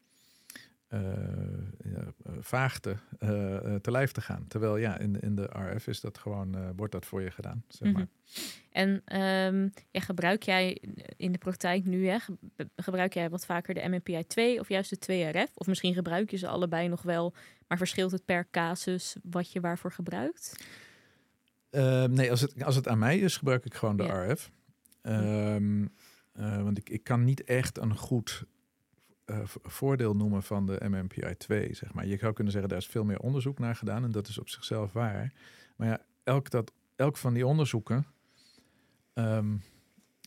vaagte 2.39 2.95
uh, 3.19 3.29
te 3.75 3.91
lijf 3.91 4.11
te 4.11 4.21
gaan. 4.21 4.45
Terwijl 4.47 4.77
ja, 4.77 4.97
in, 4.97 5.19
in 5.19 5.35
de 5.35 5.49
RF 5.73 5.87
is 5.87 6.01
dat 6.01 6.17
gewoon, 6.17 6.75
wordt 6.75 6.93
dat 6.93 7.05
voor 7.05 7.21
je 7.21 7.31
gedaan. 7.31 7.63
Zeg 7.67 7.91
maar. 7.91 8.01
Mm 8.01 8.09
-hmm. 8.23 8.59
En 8.71 9.19
um, 9.21 9.73
ja, 9.91 9.99
gebruik 9.99 10.43
jij 10.43 10.81
in 11.17 11.31
de 11.31 11.37
praktijk 11.37 11.85
nu, 11.85 12.07
hè, 12.07 12.17
gebruik 12.75 13.13
jij 13.13 13.29
wat 13.29 13.45
vaker 13.45 13.73
de 13.73 13.87
MMPI 13.87 14.23
2 14.27 14.59
of 14.59 14.69
juist 14.69 15.07
de 15.07 15.33
2RF? 15.33 15.53
Of 15.53 15.67
misschien 15.67 15.93
gebruik 15.93 16.31
je 16.31 16.37
ze 16.37 16.47
allebei 16.47 16.87
nog 16.87 17.01
wel, 17.01 17.33
maar 17.67 17.77
verschilt 17.77 18.11
het 18.11 18.25
per 18.25 18.47
casus 18.51 19.15
wat 19.23 19.51
je 19.51 19.59
waarvoor 19.59 19.91
gebruikt? 19.91 20.65
Uh, 21.71 22.03
nee, 22.03 22.29
als 22.31 22.41
het, 22.41 22.63
als 22.63 22.75
het 22.75 22.87
aan 22.87 22.99
mij 22.99 23.19
is, 23.19 23.37
gebruik 23.37 23.65
ik 23.65 23.73
gewoon 23.73 23.97
de 23.97 24.03
ja. 24.03 24.25
RF. 24.25 24.51
Um, 25.01 25.93
uh, 26.39 26.61
want 26.61 26.77
ik, 26.77 26.89
ik 26.89 27.03
kan 27.03 27.23
niet 27.23 27.43
echt 27.43 27.77
een 27.77 27.95
goed 27.95 28.45
uh, 29.31 29.39
voordeel 29.63 30.15
noemen 30.15 30.43
van 30.43 30.65
de 30.65 30.81
MMPI 30.89 31.35
2. 31.37 31.73
Zeg 31.73 31.93
maar. 31.93 32.07
Je 32.07 32.17
zou 32.17 32.33
kunnen 32.33 32.53
zeggen, 32.53 32.69
daar 32.69 32.79
is 32.79 32.87
veel 32.87 33.03
meer 33.03 33.19
onderzoek 33.19 33.59
naar 33.59 33.75
gedaan 33.75 34.03
en 34.03 34.11
dat 34.11 34.27
is 34.27 34.37
op 34.37 34.49
zichzelf 34.49 34.93
waar. 34.93 35.33
Maar 35.75 35.87
ja, 35.87 36.01
elk, 36.23 36.49
dat, 36.49 36.71
elk 36.95 37.17
van 37.17 37.33
die 37.33 37.47
onderzoeken, 37.47 38.05
um, 39.13 39.61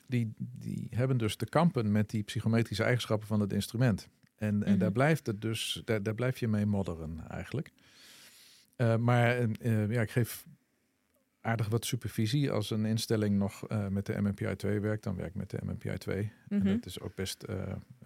die, 0.07 0.33
die 0.39 0.87
hebben 0.91 1.17
dus 1.17 1.37
te 1.37 1.47
kampen 1.47 1.93
met 1.93 2.11
die 2.11 2.23
psychometrische 2.23 2.83
eigenschappen 2.83 3.29
van 3.29 3.41
het 3.41 3.53
instrument. 3.53 4.09
En, 4.37 4.55
mm 4.55 4.61
-hmm. 4.61 4.71
en 4.71 4.79
daar 4.79 4.89
mhm. 4.89 4.99
blijft 4.99 5.27
het 5.27 5.41
dus, 5.41 5.83
daar, 5.85 6.03
daar 6.03 6.15
blijf 6.15 6.39
je 6.39 6.49
mee 6.49 6.67
modderen 6.67 7.29
eigenlijk. 7.29 7.73
Uh, 8.77 8.97
maar 8.97 9.41
uh, 9.41 9.91
ja, 9.91 10.01
ik 10.01 10.11
geef 10.11 10.47
aardig 11.41 11.69
wat 11.69 11.85
supervisie. 11.85 12.51
Als 12.51 12.71
een 12.71 12.85
instelling 12.85 13.39
nog 13.39 13.71
uh, 13.71 13.89
met 13.89 14.07
de 14.07 14.21
MMPI 14.21 14.57
2 14.57 14.81
werkt, 14.81 15.03
dan 15.03 15.17
werk 15.17 15.29
ik 15.29 15.35
met 15.35 15.51
de 15.51 15.59
MMPI 15.63 15.99
2. 15.99 16.23
Mm 16.23 16.31
-hmm. 16.49 16.59
En 16.59 16.59
mhm. 16.59 16.75
dat 16.75 16.87
is 16.87 17.01
ook 17.01 17.15
best 17.15 17.45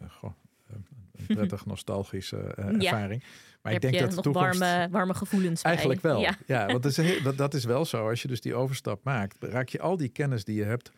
goh, 0.09 0.33
een 0.69 1.27
prettig 1.27 1.67
nostalgische 1.67 2.55
uh, 2.59 2.65
ja. 2.79 2.93
ervaring. 2.93 3.23
Maar 3.63 3.73
Heb 3.73 3.85
ik 3.85 3.91
denk 3.91 4.05
dat 4.05 4.15
nog 4.15 4.25
toekomst... 4.25 4.59
warme, 4.59 4.89
warme 4.91 5.15
gevoelens 5.15 5.63
Eigenlijk 5.63 6.01
wel. 6.01 6.21
Ja, 6.21 6.37
ja 6.47 6.67
want 6.67 6.83
dat 6.83 6.99
is, 6.99 7.23
dat, 7.23 7.37
dat 7.37 7.55
is 7.55 7.65
wel 7.65 7.85
zo. 7.85 8.09
Als 8.09 8.23
je 8.23 8.29
dus 8.29 8.41
die 8.41 8.55
overstap 8.55 9.05
maakt, 9.05 9.37
raak 9.41 9.69
je 9.69 9.81
al 9.81 9.97
die 9.97 10.09
kennis 10.09 10.45
die 10.45 10.57
je 10.57 10.65
hebt 10.65 10.93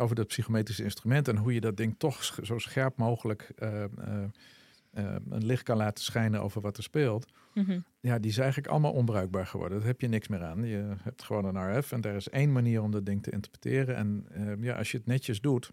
over 0.00 0.16
dat 0.16 0.26
psychometrische 0.26 0.82
instrument 0.82 1.28
en 1.28 1.36
hoe 1.36 1.54
je 1.54 1.60
dat 1.60 1.76
ding 1.76 1.94
toch 1.98 2.38
zo 2.42 2.58
scherp 2.58 2.96
mogelijk 2.96 3.50
uh, 3.58 3.70
uh, 3.70 5.14
een 5.28 5.44
licht 5.44 5.62
kan 5.62 5.76
laten 5.76 6.04
schijnen 6.04 6.42
over 6.42 6.60
wat 6.60 6.76
er 6.76 6.82
speelt. 6.82 7.26
Mm 7.54 7.64
-hmm. 7.64 7.84
Ja, 8.00 8.18
die 8.18 8.30
is 8.30 8.38
eigenlijk 8.38 8.68
allemaal 8.68 8.92
onbruikbaar 8.92 9.46
geworden. 9.46 9.78
Daar 9.78 9.86
heb 9.86 10.00
je 10.00 10.08
niks 10.08 10.28
meer 10.28 10.44
aan. 10.44 10.64
Je 10.64 10.94
hebt 11.02 11.22
gewoon 11.22 11.44
een 11.44 11.78
RF 11.78 11.92
en 11.92 12.02
er 12.02 12.16
is 12.16 12.28
één 12.28 12.52
manier 12.52 12.82
om 12.82 12.90
dat 12.90 13.06
ding 13.06 13.22
te 13.22 13.30
interpreteren. 13.30 13.96
En 13.96 14.26
ja, 14.60 14.76
als 14.76 14.90
je 14.90 14.96
het 14.96 15.06
netjes 15.06 15.40
doet, 15.40 15.72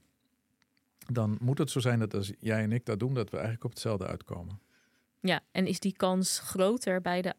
dan 1.11 1.37
moet 1.41 1.57
het 1.57 1.71
zo 1.71 1.79
zijn 1.79 1.99
dat 1.99 2.13
als 2.13 2.31
jij 2.39 2.63
en 2.63 2.71
ik 2.71 2.85
dat 2.85 2.99
doen, 2.99 3.13
dat 3.13 3.29
we 3.29 3.35
eigenlijk 3.35 3.65
op 3.65 3.71
hetzelfde 3.71 4.07
uitkomen. 4.07 4.59
Ja, 5.25 5.41
en 5.51 5.67
is 5.67 5.79
die 5.79 5.93
kans 5.97 6.39
groter 6.39 7.01
bij 7.01 7.21
de 7.21 7.33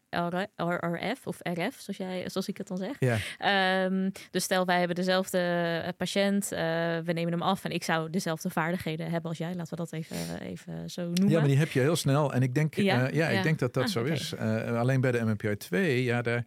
RRF 0.56 1.26
of 1.26 1.38
RF, 1.42 1.80
zoals, 1.80 1.96
jij, 1.96 2.28
zoals 2.28 2.48
ik 2.48 2.56
het 2.56 2.68
dan 2.68 2.76
zeg? 2.76 2.96
Ja. 2.98 3.18
Ehm, 3.38 4.10
dus 4.30 4.44
stel, 4.44 4.66
wij 4.66 4.78
hebben 4.78 4.96
dezelfde 4.96 5.38
eh, 5.84 5.92
patiënt, 5.96 6.44
uh, 6.44 6.58
we 7.04 7.12
nemen 7.12 7.32
hem 7.32 7.42
af 7.42 7.64
en 7.64 7.70
ik 7.70 7.84
zou 7.84 8.10
dezelfde 8.10 8.50
vaardigheden 8.50 9.10
hebben 9.10 9.28
als 9.28 9.38
jij. 9.38 9.54
Laten 9.54 9.70
we 9.70 9.76
dat 9.76 9.92
even, 9.92 10.40
even 10.40 10.90
zo 10.90 11.02
noemen. 11.02 11.28
Ja, 11.28 11.38
maar 11.38 11.48
die 11.48 11.58
heb 11.58 11.70
je 11.70 11.80
heel 11.80 11.96
snel. 11.96 12.32
En 12.32 12.42
ik 12.42 12.54
denk, 12.54 12.74
ja, 12.74 13.10
uh, 13.10 13.14
ja, 13.14 13.28
ik 13.28 13.42
denk 13.42 13.58
dat 13.58 13.74
dat 13.74 13.84
ah, 13.84 13.90
zo 13.90 14.04
is. 14.04 14.36
alleen 14.36 15.00
bij 15.00 15.12
de 15.12 15.24
MMPI 15.24 15.56
2, 15.56 16.02
ja, 16.02 16.22
daar, 16.22 16.44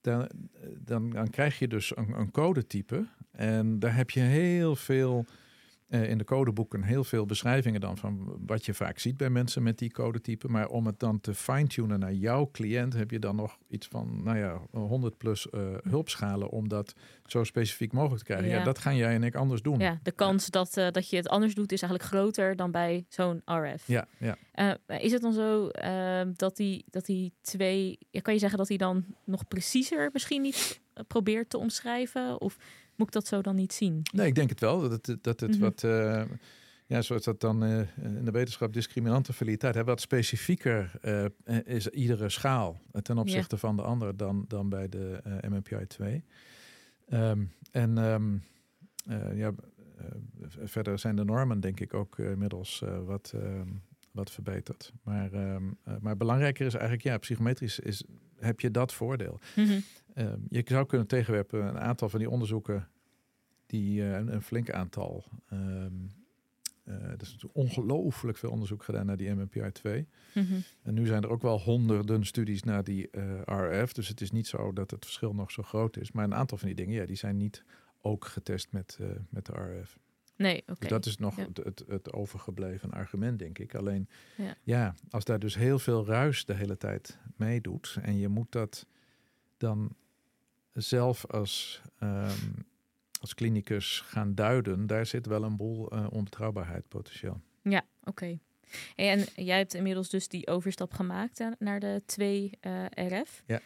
dan, 0.00 0.30
dan, 0.78 1.10
dan 1.10 1.30
krijg 1.30 1.58
je 1.58 1.68
dus 1.68 1.96
een, 1.96 2.12
een 2.18 2.30
codetype. 2.30 3.06
En 3.32 3.78
daar 3.78 3.94
heb 3.94 4.10
je 4.10 4.20
heel 4.20 4.76
veel 4.76 5.26
uh, 5.90 6.10
in 6.10 6.18
de 6.18 6.24
codeboeken 6.24 6.82
heel 6.82 7.04
veel 7.04 7.26
beschrijvingen 7.26 7.80
dan 7.80 7.96
van 7.96 8.36
wat 8.46 8.64
je 8.64 8.74
vaak 8.74 8.98
ziet 8.98 9.16
bij 9.16 9.30
mensen 9.30 9.62
met 9.62 9.78
die 9.78 9.92
codetype. 9.92 10.48
Maar 10.48 10.68
om 10.68 10.86
het 10.86 10.98
dan 10.98 11.20
te 11.20 11.34
fine-tunen 11.34 11.98
naar 11.98 12.12
jouw 12.12 12.50
cliënt, 12.52 12.92
heb 12.92 13.10
je 13.10 13.18
dan 13.18 13.36
nog 13.36 13.58
iets 13.68 13.86
van, 13.86 14.22
nou 14.22 14.38
ja, 14.38 14.60
100 14.70 15.16
plus 15.16 15.46
uh, 15.50 15.60
hulpschalen 15.82 16.48
om 16.48 16.68
dat 16.68 16.94
zo 17.26 17.44
specifiek 17.44 17.92
mogelijk 17.92 18.24
te 18.24 18.32
krijgen. 18.32 18.50
Ja. 18.50 18.64
dat 18.64 18.78
gaan 18.78 18.96
jij 18.96 19.14
en 19.14 19.22
ik 19.22 19.34
anders 19.34 19.62
doen. 19.62 19.78
Ja, 19.78 19.98
de 20.02 20.12
kans 20.12 20.50
dat, 20.50 20.76
uh, 20.76 20.90
dat 20.90 21.10
je 21.10 21.16
het 21.16 21.28
anders 21.28 21.54
doet 21.54 21.72
is 21.72 21.82
eigenlijk 21.82 22.12
groter 22.12 22.56
dan 22.56 22.70
bij 22.70 23.04
zo'n 23.08 23.42
RF. 23.44 23.86
Ja, 23.86 24.06
ja. 24.18 24.36
is 24.86 25.12
het 25.12 25.22
dan 25.22 25.32
zo 25.32 25.68
dat, 26.36 26.56
die, 26.56 26.84
dat 26.90 27.06
die 27.06 27.32
twee, 27.40 27.98
kan 28.22 28.34
je 28.34 28.40
zeggen 28.40 28.58
dat 28.58 28.68
hij 28.68 28.76
dan 28.76 29.04
nog 29.24 29.48
preciezer 29.48 30.10
misschien 30.12 30.42
niet 30.42 30.80
probeert 31.06 31.50
te 31.50 31.58
omschrijven? 31.58 32.40
Of 32.40 32.56
moet 33.00 33.08
ik 33.08 33.20
dat 33.22 33.26
zo 33.26 33.42
dan 33.42 33.56
niet 33.56 33.72
zien? 33.72 34.02
Nee, 34.12 34.26
ik 34.26 34.34
denk 34.34 34.48
het 34.48 34.60
wel. 34.60 34.80
Dat 34.80 35.06
het, 35.06 35.24
dat 35.24 35.40
het 35.40 35.50
mhm. 35.50 35.60
wat, 35.60 35.82
uh, 35.82 36.22
ja, 36.86 37.02
zoals 37.02 37.24
dat 37.24 37.40
dan 37.40 37.64
uh, 37.64 37.78
in 38.02 38.24
de 38.24 38.30
wetenschap 38.30 38.72
discriminante 38.72 39.32
validiteit, 39.32 39.74
hè, 39.74 39.84
wat 39.84 40.00
specifieker 40.00 40.92
uh, 41.02 41.24
is 41.64 41.88
iedere 41.88 42.28
schaal 42.28 42.80
ten 43.02 43.18
opzichte 43.18 43.58
van 43.58 43.76
de 43.76 43.82
andere 43.82 44.16
dan, 44.16 44.44
dan 44.48 44.68
bij 44.68 44.88
de 44.88 45.20
MMPI 45.48 45.86
2. 45.86 46.24
Um, 47.12 47.52
en 47.70 47.98
um, 47.98 48.42
ja, 49.34 49.52
verder 50.64 50.98
zijn 50.98 51.16
de 51.16 51.24
normen 51.24 51.60
denk 51.60 51.80
ik 51.80 51.94
ook 51.94 52.18
inmiddels 52.18 52.82
wat, 53.04 53.32
um, 53.34 53.82
wat 54.10 54.30
verbeterd. 54.30 54.92
Maar, 55.02 55.30
maar 56.00 56.16
belangrijker 56.16 56.66
is 56.66 56.74
eigenlijk, 56.74 57.02
ja, 57.02 57.18
psychometrisch 57.18 57.78
is, 57.78 58.04
heb 58.38 58.60
je 58.60 58.70
dat 58.70 58.92
voordeel. 58.92 59.40
Mm 59.56 59.64
-hmm. 59.64 60.46
je 60.48 60.62
zou 60.64 60.86
kunnen 60.86 61.06
tegenwerpen 61.06 61.66
een 61.66 61.78
aantal 61.78 62.08
van 62.08 62.18
die 62.18 62.30
onderzoeken 62.30 62.88
die 63.70 64.00
uh, 64.00 64.12
een, 64.12 64.32
een, 64.32 64.42
flink 64.42 64.70
aantal. 64.70 65.24
Um, 65.52 66.10
uh, 66.84 66.94
er 66.94 67.20
is 67.20 67.44
ongelooflijk 67.52 68.38
veel 68.38 68.50
onderzoek 68.50 68.82
gedaan 68.82 69.06
naar 69.06 69.16
die 69.16 69.30
MMPI 69.30 69.72
2. 69.72 70.08
Mm 70.34 70.44
-hmm. 70.44 70.62
En 70.82 70.94
nu 70.94 71.06
zijn 71.06 71.22
er 71.22 71.30
ook 71.30 71.42
wel 71.42 71.60
honderden 71.60 72.26
studies 72.26 72.62
naar 72.62 72.84
die 72.84 73.08
uh, 73.12 73.40
eh, 73.40 73.82
RF. 73.82 73.92
Dus 73.92 74.08
het 74.08 74.20
is 74.20 74.30
niet 74.30 74.46
zo 74.46 74.72
dat 74.72 74.90
het 74.90 75.04
verschil 75.04 75.34
nog 75.34 75.50
zo 75.50 75.62
groot 75.62 75.96
is. 75.96 76.12
Maar 76.12 76.24
een 76.24 76.34
aantal 76.34 76.58
van 76.58 76.66
die 76.66 76.76
dingen, 76.76 76.94
ja, 76.94 77.06
die 77.06 77.16
zijn 77.16 77.36
niet 77.36 77.64
ook 78.00 78.24
getest 78.24 78.72
met, 78.72 78.98
met 79.28 79.46
de 79.46 79.52
RF. 79.52 79.98
Nee, 80.40 80.62
oké. 80.66 80.78
Dus 80.78 80.88
dat 80.88 81.06
is 81.06 81.16
nog 81.16 81.36
het, 81.36 81.56
het, 81.56 81.84
het, 81.88 82.12
overgebleven 82.12 82.90
argument, 82.90 83.38
denk 83.38 83.58
ik. 83.58 83.74
Alleen, 83.74 84.08
ja. 84.36 84.56
ja. 84.62 84.94
als 85.10 85.24
daar 85.24 85.38
dus 85.38 85.54
heel 85.54 85.78
veel 85.78 86.06
ruis 86.06 86.44
de 86.44 86.54
hele 86.54 86.76
tijd 86.76 87.18
meedoet 87.36 87.98
en 88.02 88.18
je 88.18 88.28
moet 88.28 88.52
dat 88.52 88.86
dan 89.56 89.96
zelf 90.72 91.26
als 91.26 91.82
um, 92.02 92.66
als 93.20 93.34
klinicus 93.34 94.00
gaan 94.00 94.34
duiden, 94.34 94.86
daar 94.86 95.06
zit 95.06 95.26
wel 95.26 95.42
een 95.42 95.56
boel 95.56 95.94
uh, 95.94 96.06
onbetrouwbaarheid 96.10 96.88
potentieel. 96.88 97.40
Ja, 97.62 97.82
oké. 98.04 98.38
En 98.94 99.26
jij 99.34 99.56
hebt 99.56 99.74
inmiddels 99.74 100.08
dus 100.08 100.28
die 100.28 100.46
overstap 100.46 100.92
gemaakt 100.92 101.44
naar 101.58 101.80
de 101.80 102.02
2 102.06 102.58
uh, 102.60 102.84
RF. 102.90 103.42
Ja. 103.46 103.60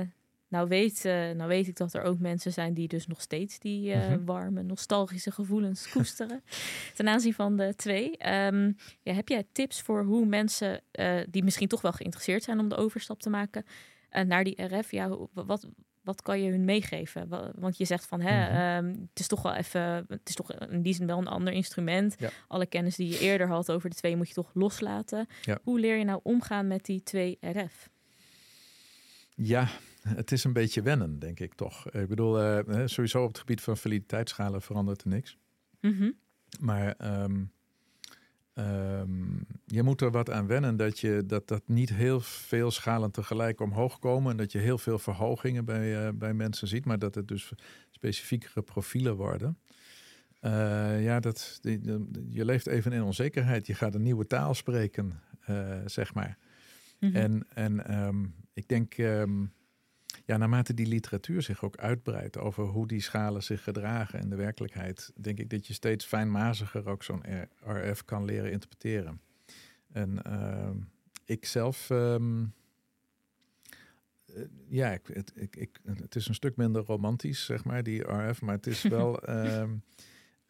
Uh, 0.00 0.06
nou, 0.52 0.68
weet, 0.68 1.02
nou 1.04 1.46
weet 1.48 1.68
ik 1.68 1.76
dat 1.76 1.94
er 1.94 2.02
ook 2.02 2.18
mensen 2.18 2.52
zijn 2.52 2.74
die 2.74 2.88
dus 2.88 3.06
nog 3.06 3.20
steeds 3.20 3.58
die 3.58 3.94
mm 3.94 4.24
warme, 4.24 4.62
nostalgische 4.62 5.30
gevoelens 5.30 5.88
koesteren 5.90 6.42
ten 6.96 7.08
aanzien 7.08 7.34
van 7.34 7.56
de 7.56 7.74
2. 7.76 8.04
Um, 8.04 8.16
ehm, 8.18 8.72
ja, 9.02 9.12
heb 9.12 9.28
jij 9.28 9.44
tips 9.52 9.80
voor 9.80 10.04
hoe 10.04 10.26
mensen 10.26 10.80
die 11.30 11.44
misschien 11.44 11.68
toch 11.68 11.80
wel 11.80 11.92
geïnteresseerd 11.92 12.42
zijn 12.42 12.58
om 12.58 12.68
de 12.68 12.76
overstap 12.76 13.20
te 13.20 13.30
maken 13.30 13.64
naar 14.26 14.44
die 14.44 14.62
RF, 14.62 14.90
ja, 14.90 15.16
wat, 15.32 15.66
wat 16.02 16.22
kan 16.22 16.42
je 16.42 16.50
hun 16.50 16.64
meegeven? 16.64 17.52
Want 17.58 17.78
je 17.78 17.84
zegt 17.84 18.06
van, 18.06 18.20
hè, 18.20 18.48
mhm. 18.48 18.56
ehm, 18.56 19.00
het 19.00 19.20
is 19.20 19.26
toch 19.26 19.42
wel 19.42 19.54
even, 19.54 20.04
het 20.08 20.28
is 20.28 20.34
toch 20.34 20.52
in 20.52 20.82
die 20.82 20.94
zin 20.94 21.06
wel 21.06 21.18
een 21.18 21.26
ander 21.26 21.52
instrument. 21.52 22.16
Alle 22.48 22.66
kennis 22.66 22.96
die 22.96 23.08
je 23.08 23.18
eerder 23.18 23.48
had 23.48 23.70
over 23.70 23.90
de 23.90 23.96
twee 23.96 24.16
moet 24.16 24.28
je 24.28 24.34
toch 24.34 24.50
loslaten. 24.54 25.26
Hoe 25.62 25.80
leer 25.80 25.96
je 25.96 26.04
nou 26.04 26.20
omgaan 26.22 26.66
met 26.66 26.84
die 26.84 27.02
twee 27.02 27.38
RF? 27.40 27.90
Ja, 29.34 29.68
het 30.08 30.32
is 30.32 30.44
een 30.44 30.52
beetje 30.52 30.82
wennen, 30.82 31.18
denk 31.18 31.40
ik 31.40 31.54
toch. 31.54 31.90
Ik 31.90 32.08
bedoel, 32.08 32.42
uh, 32.42 32.86
sowieso 32.86 33.22
op 33.22 33.28
het 33.28 33.38
gebied 33.38 33.60
van 33.60 33.76
validiteitsschalen 33.76 34.62
verandert 34.62 35.02
er 35.02 35.08
niks. 35.08 35.38
Mhm. 35.80 36.10
Maar 36.60 37.22
um, 37.22 37.50
Um, 38.54 39.46
je 39.66 39.82
moet 39.82 40.00
er 40.00 40.10
wat 40.10 40.30
aan 40.30 40.46
wennen 40.46 40.76
dat, 40.76 40.98
je, 40.98 41.22
dat, 41.26 41.48
dat 41.48 41.62
niet 41.66 41.90
heel 41.90 42.20
veel 42.20 42.70
schalen 42.70 43.10
tegelijk 43.10 43.60
omhoog 43.60 43.98
komen. 43.98 44.30
En 44.30 44.36
dat 44.36 44.52
je 44.52 44.58
heel 44.58 44.78
veel 44.78 44.98
verhogingen 44.98 45.64
bij, 45.64 46.06
uh, 46.06 46.12
bij 46.14 46.34
mensen 46.34 46.68
ziet, 46.68 46.84
maar 46.84 46.98
dat 46.98 47.14
het 47.14 47.28
dus 47.28 47.52
specifiekere 47.90 48.62
profielen 48.62 49.16
worden. 49.16 49.58
Uh, 50.40 51.04
ja, 51.04 51.20
dat, 51.20 51.58
die, 51.60 51.80
je 52.28 52.44
leeft 52.44 52.66
even 52.66 52.92
in 52.92 53.02
onzekerheid. 53.02 53.66
Je 53.66 53.74
gaat 53.74 53.94
een 53.94 54.02
nieuwe 54.02 54.26
taal 54.26 54.54
spreken, 54.54 55.20
zeg 55.86 56.14
maar. 56.14 56.38
Mm 57.00 57.08
-hmm. 57.08 57.16
En, 57.16 57.46
en 57.54 58.04
um, 58.06 58.34
ik 58.52 58.68
denk. 58.68 58.98
Um, 58.98 59.52
ja, 60.24 60.36
naarmate 60.36 60.74
die 60.74 60.86
literatuur 60.86 61.42
zich 61.42 61.64
ook 61.64 61.76
uitbreidt 61.76 62.38
over 62.38 62.64
hoe 62.64 62.86
die 62.86 63.00
schalen 63.00 63.42
zich 63.42 63.62
gedragen 63.62 64.20
in 64.20 64.30
de 64.30 64.36
werkelijkheid, 64.36 65.12
denk 65.20 65.38
ik 65.38 65.50
dat 65.50 65.66
je 65.66 65.72
steeds 65.72 66.04
fijnmaziger 66.04 66.88
ook 66.88 67.02
zo'n 67.02 67.24
RF 67.64 68.04
kan 68.04 68.24
leren 68.24 68.52
interpreteren. 68.52 69.20
En 69.92 70.18
uh, 70.26 70.70
ik 71.24 71.44
zelf, 71.44 71.90
um, 71.90 72.54
ja, 74.68 74.90
ik, 74.90 75.06
het, 75.12 75.32
ik, 75.34 75.56
ik, 75.56 75.80
het 75.84 76.14
is 76.14 76.28
een 76.28 76.34
stuk 76.34 76.56
minder 76.56 76.82
romantisch, 76.82 77.44
zeg 77.44 77.64
maar, 77.64 77.82
die 77.82 78.02
RF, 78.02 78.40
maar 78.40 78.54
het 78.54 78.66
is 78.66 78.82
wel. 78.98 79.30
um, 79.30 79.82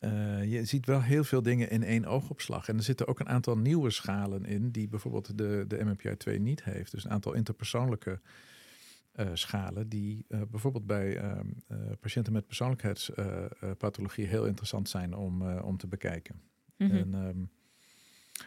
uh, 0.01 0.53
je 0.53 0.65
ziet 0.65 0.87
wel 0.87 1.03
heel 1.03 1.25
veel 1.25 1.43
dingen 1.43 1.71
in 1.71 1.83
één 1.83 2.05
oogopslag. 2.05 2.69
En 2.69 2.77
er 2.77 2.83
zitten 2.83 3.07
ook 3.07 3.21
een 3.21 3.29
aantal 3.29 3.59
nieuwe 3.59 3.91
schalen 3.91 4.45
in, 4.45 4.71
die 4.71 4.89
bijvoorbeeld 4.89 5.39
de, 5.39 5.65
de 5.69 5.85
MMPI 5.85 6.17
2 6.17 6.39
niet 6.39 6.65
heeft. 6.65 6.91
Dus 6.91 7.05
een 7.05 7.11
aantal 7.11 7.33
interpersoonlijke 7.33 8.21
uh, 9.17 9.31
schalen 9.33 9.89
die 9.89 10.25
uh, 10.29 10.41
bijvoorbeeld 10.51 10.87
bij 10.87 11.23
uh, 11.23 11.41
patiënten 12.01 12.33
met 12.33 12.47
persoonlijkheidspathologie 12.47 14.27
heel 14.27 14.47
interessant 14.47 14.89
zijn 14.89 15.15
om, 15.15 15.59
om 15.59 15.77
te 15.77 15.87
bekijken. 15.87 16.41
Mm 16.77 16.89
-hmm. 16.89 16.97
en, 16.97 17.15
um, 17.15 17.51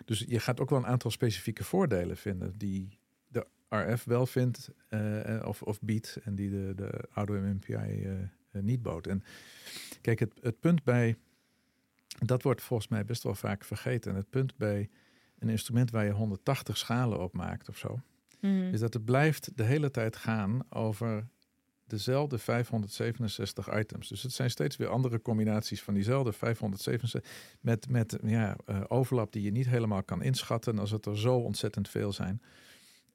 dus 0.06 0.20
je 0.28 0.40
gaat 0.40 0.60
ook 0.60 0.70
wel 0.70 0.80
een 0.80 0.86
aantal 0.86 1.12
specifieke 1.12 1.64
voordelen 1.64 2.18
vinden 2.18 2.58
die 2.58 3.00
de 3.28 3.48
RF 3.70 4.04
wel 4.04 4.26
vindt 4.26 4.72
of, 5.44 5.62
of 5.62 5.82
biedt 5.82 6.18
en 6.24 6.36
die 6.36 6.50
de, 6.50 6.74
de 6.76 7.04
oude 7.12 7.34
MMPI 7.34 8.08
niet 8.52 8.82
bood. 8.82 9.08
En 9.08 9.24
kijk, 10.02 10.20
het, 10.20 10.34
het 10.42 10.60
punt 10.60 10.84
bij, 10.84 11.18
dat 12.26 12.44
wordt 12.44 12.62
volgens 12.62 12.90
mij 12.90 13.06
best 13.06 13.24
wel 13.24 13.36
vaak 13.36 13.64
vergeten. 13.64 14.16
Het 14.16 14.30
punt 14.30 14.58
bij 14.58 14.90
een 15.40 15.50
instrument 15.50 15.92
waar 15.92 16.06
je 16.06 16.12
180 16.12 16.78
schalen 16.78 17.20
op 17.20 17.34
maakt 17.34 17.70
of 17.70 17.78
zo, 17.78 18.00
Mm. 18.40 18.74
Is 18.74 18.80
dat 18.80 18.94
het 18.94 19.06
blijft 19.06 19.58
de 19.58 19.64
hele 19.64 19.92
tijd 19.92 20.16
gaan 20.16 20.62
over 20.70 21.28
dezelfde 21.88 22.38
567 22.38 23.78
items. 23.78 24.08
Dus 24.08 24.24
het 24.24 24.32
zijn 24.32 24.50
steeds 24.50 24.76
weer 24.76 24.88
andere 24.88 25.22
combinaties 25.22 25.84
van 25.84 25.94
diezelfde 25.94 26.34
567 26.34 27.32
met, 27.62 27.90
met 27.90 28.18
ja, 28.24 28.56
uh, 28.66 28.82
overlap 28.88 29.32
die 29.32 29.42
je 29.42 29.52
niet 29.52 29.68
helemaal 29.68 30.04
kan 30.04 30.22
inschatten 30.22 30.80
als 30.80 30.92
het 30.92 31.06
er 31.06 31.18
zo 31.18 31.36
ontzettend 31.36 31.90
veel 31.90 32.14
zijn. 32.14 32.42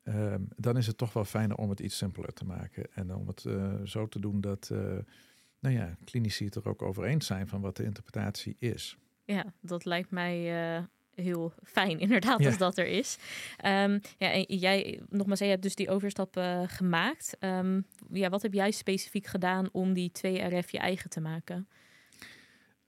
Um, 0.04 0.48
dan 0.56 0.76
is 0.76 0.86
het 0.86 0.98
toch 0.98 1.12
wel 1.12 1.24
fijner 1.24 1.56
om 1.56 1.70
het 1.70 1.80
iets 1.80 1.96
simpeler 1.96 2.32
te 2.32 2.44
maken 2.44 2.94
en 2.94 3.14
om 3.14 3.26
het 3.26 3.44
uh, 3.44 3.74
zo 3.84 4.08
te 4.08 4.20
doen 4.20 4.40
dat 4.40 4.68
uh, 4.72 4.78
nou 5.58 5.74
ja, 5.74 5.96
klinici 6.04 6.44
het 6.44 6.54
er 6.54 6.68
ook 6.68 6.82
over 6.82 7.04
eens 7.04 7.26
zijn 7.26 7.48
van 7.48 7.60
wat 7.60 7.76
de 7.76 7.84
interpretatie 7.84 8.56
is. 8.58 8.98
Ja, 9.24 9.52
dat 9.60 9.84
lijkt 9.84 10.10
mij 10.10 10.88
heel 11.20 11.52
fijn, 11.62 12.00
inderdaad, 12.06 12.46
als 12.46 12.58
dat 12.58 12.78
er 12.78 12.86
is. 12.86 13.18
Um, 13.64 14.00
ja, 14.18 14.30
en 14.32 14.44
jij, 14.46 15.00
nogmaals, 15.08 15.38
je 15.38 15.44
hebt 15.44 15.62
dus 15.62 15.74
die 15.74 15.90
overstap 15.90 16.36
uh, 16.36 16.62
gemaakt. 16.66 17.36
Um, 17.40 17.86
ja, 18.12 18.28
wat 18.28 18.42
heb 18.42 18.52
jij 18.52 18.70
specifiek 18.70 19.26
gedaan 19.26 19.68
om 19.72 19.92
die 19.92 20.10
2RF 20.10 20.70
je 20.70 20.78
eigen 20.78 21.10
te 21.10 21.20
maken? 21.20 21.68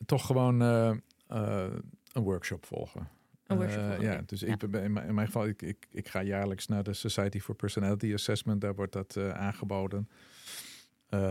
Toch 0.06 0.26
gewoon 0.26 0.62
uh, 0.62 0.92
uh, 1.32 1.66
een 2.12 2.22
workshop 2.22 2.66
volgen. 2.66 3.08
Een 3.46 3.56
workshop 3.56 3.82
volgen, 3.82 4.04
ja, 4.04 4.22
dus 4.26 4.42
Ik, 4.42 4.62
in, 4.62 4.92
mijn, 4.92 5.06
in 5.06 5.14
mijn 5.14 5.26
geval, 5.26 5.46
ik, 5.46 5.62
ik, 5.62 5.86
ik 5.90 6.08
ga 6.08 6.22
jaarlijks 6.22 6.66
naar 6.66 6.82
de 6.82 6.92
Society 6.92 7.40
for 7.40 7.54
Personality 7.54 8.12
Assessment. 8.12 8.60
Daar 8.60 8.74
wordt 8.74 8.92
dat 8.92 9.16
aangeboden. 9.16 10.08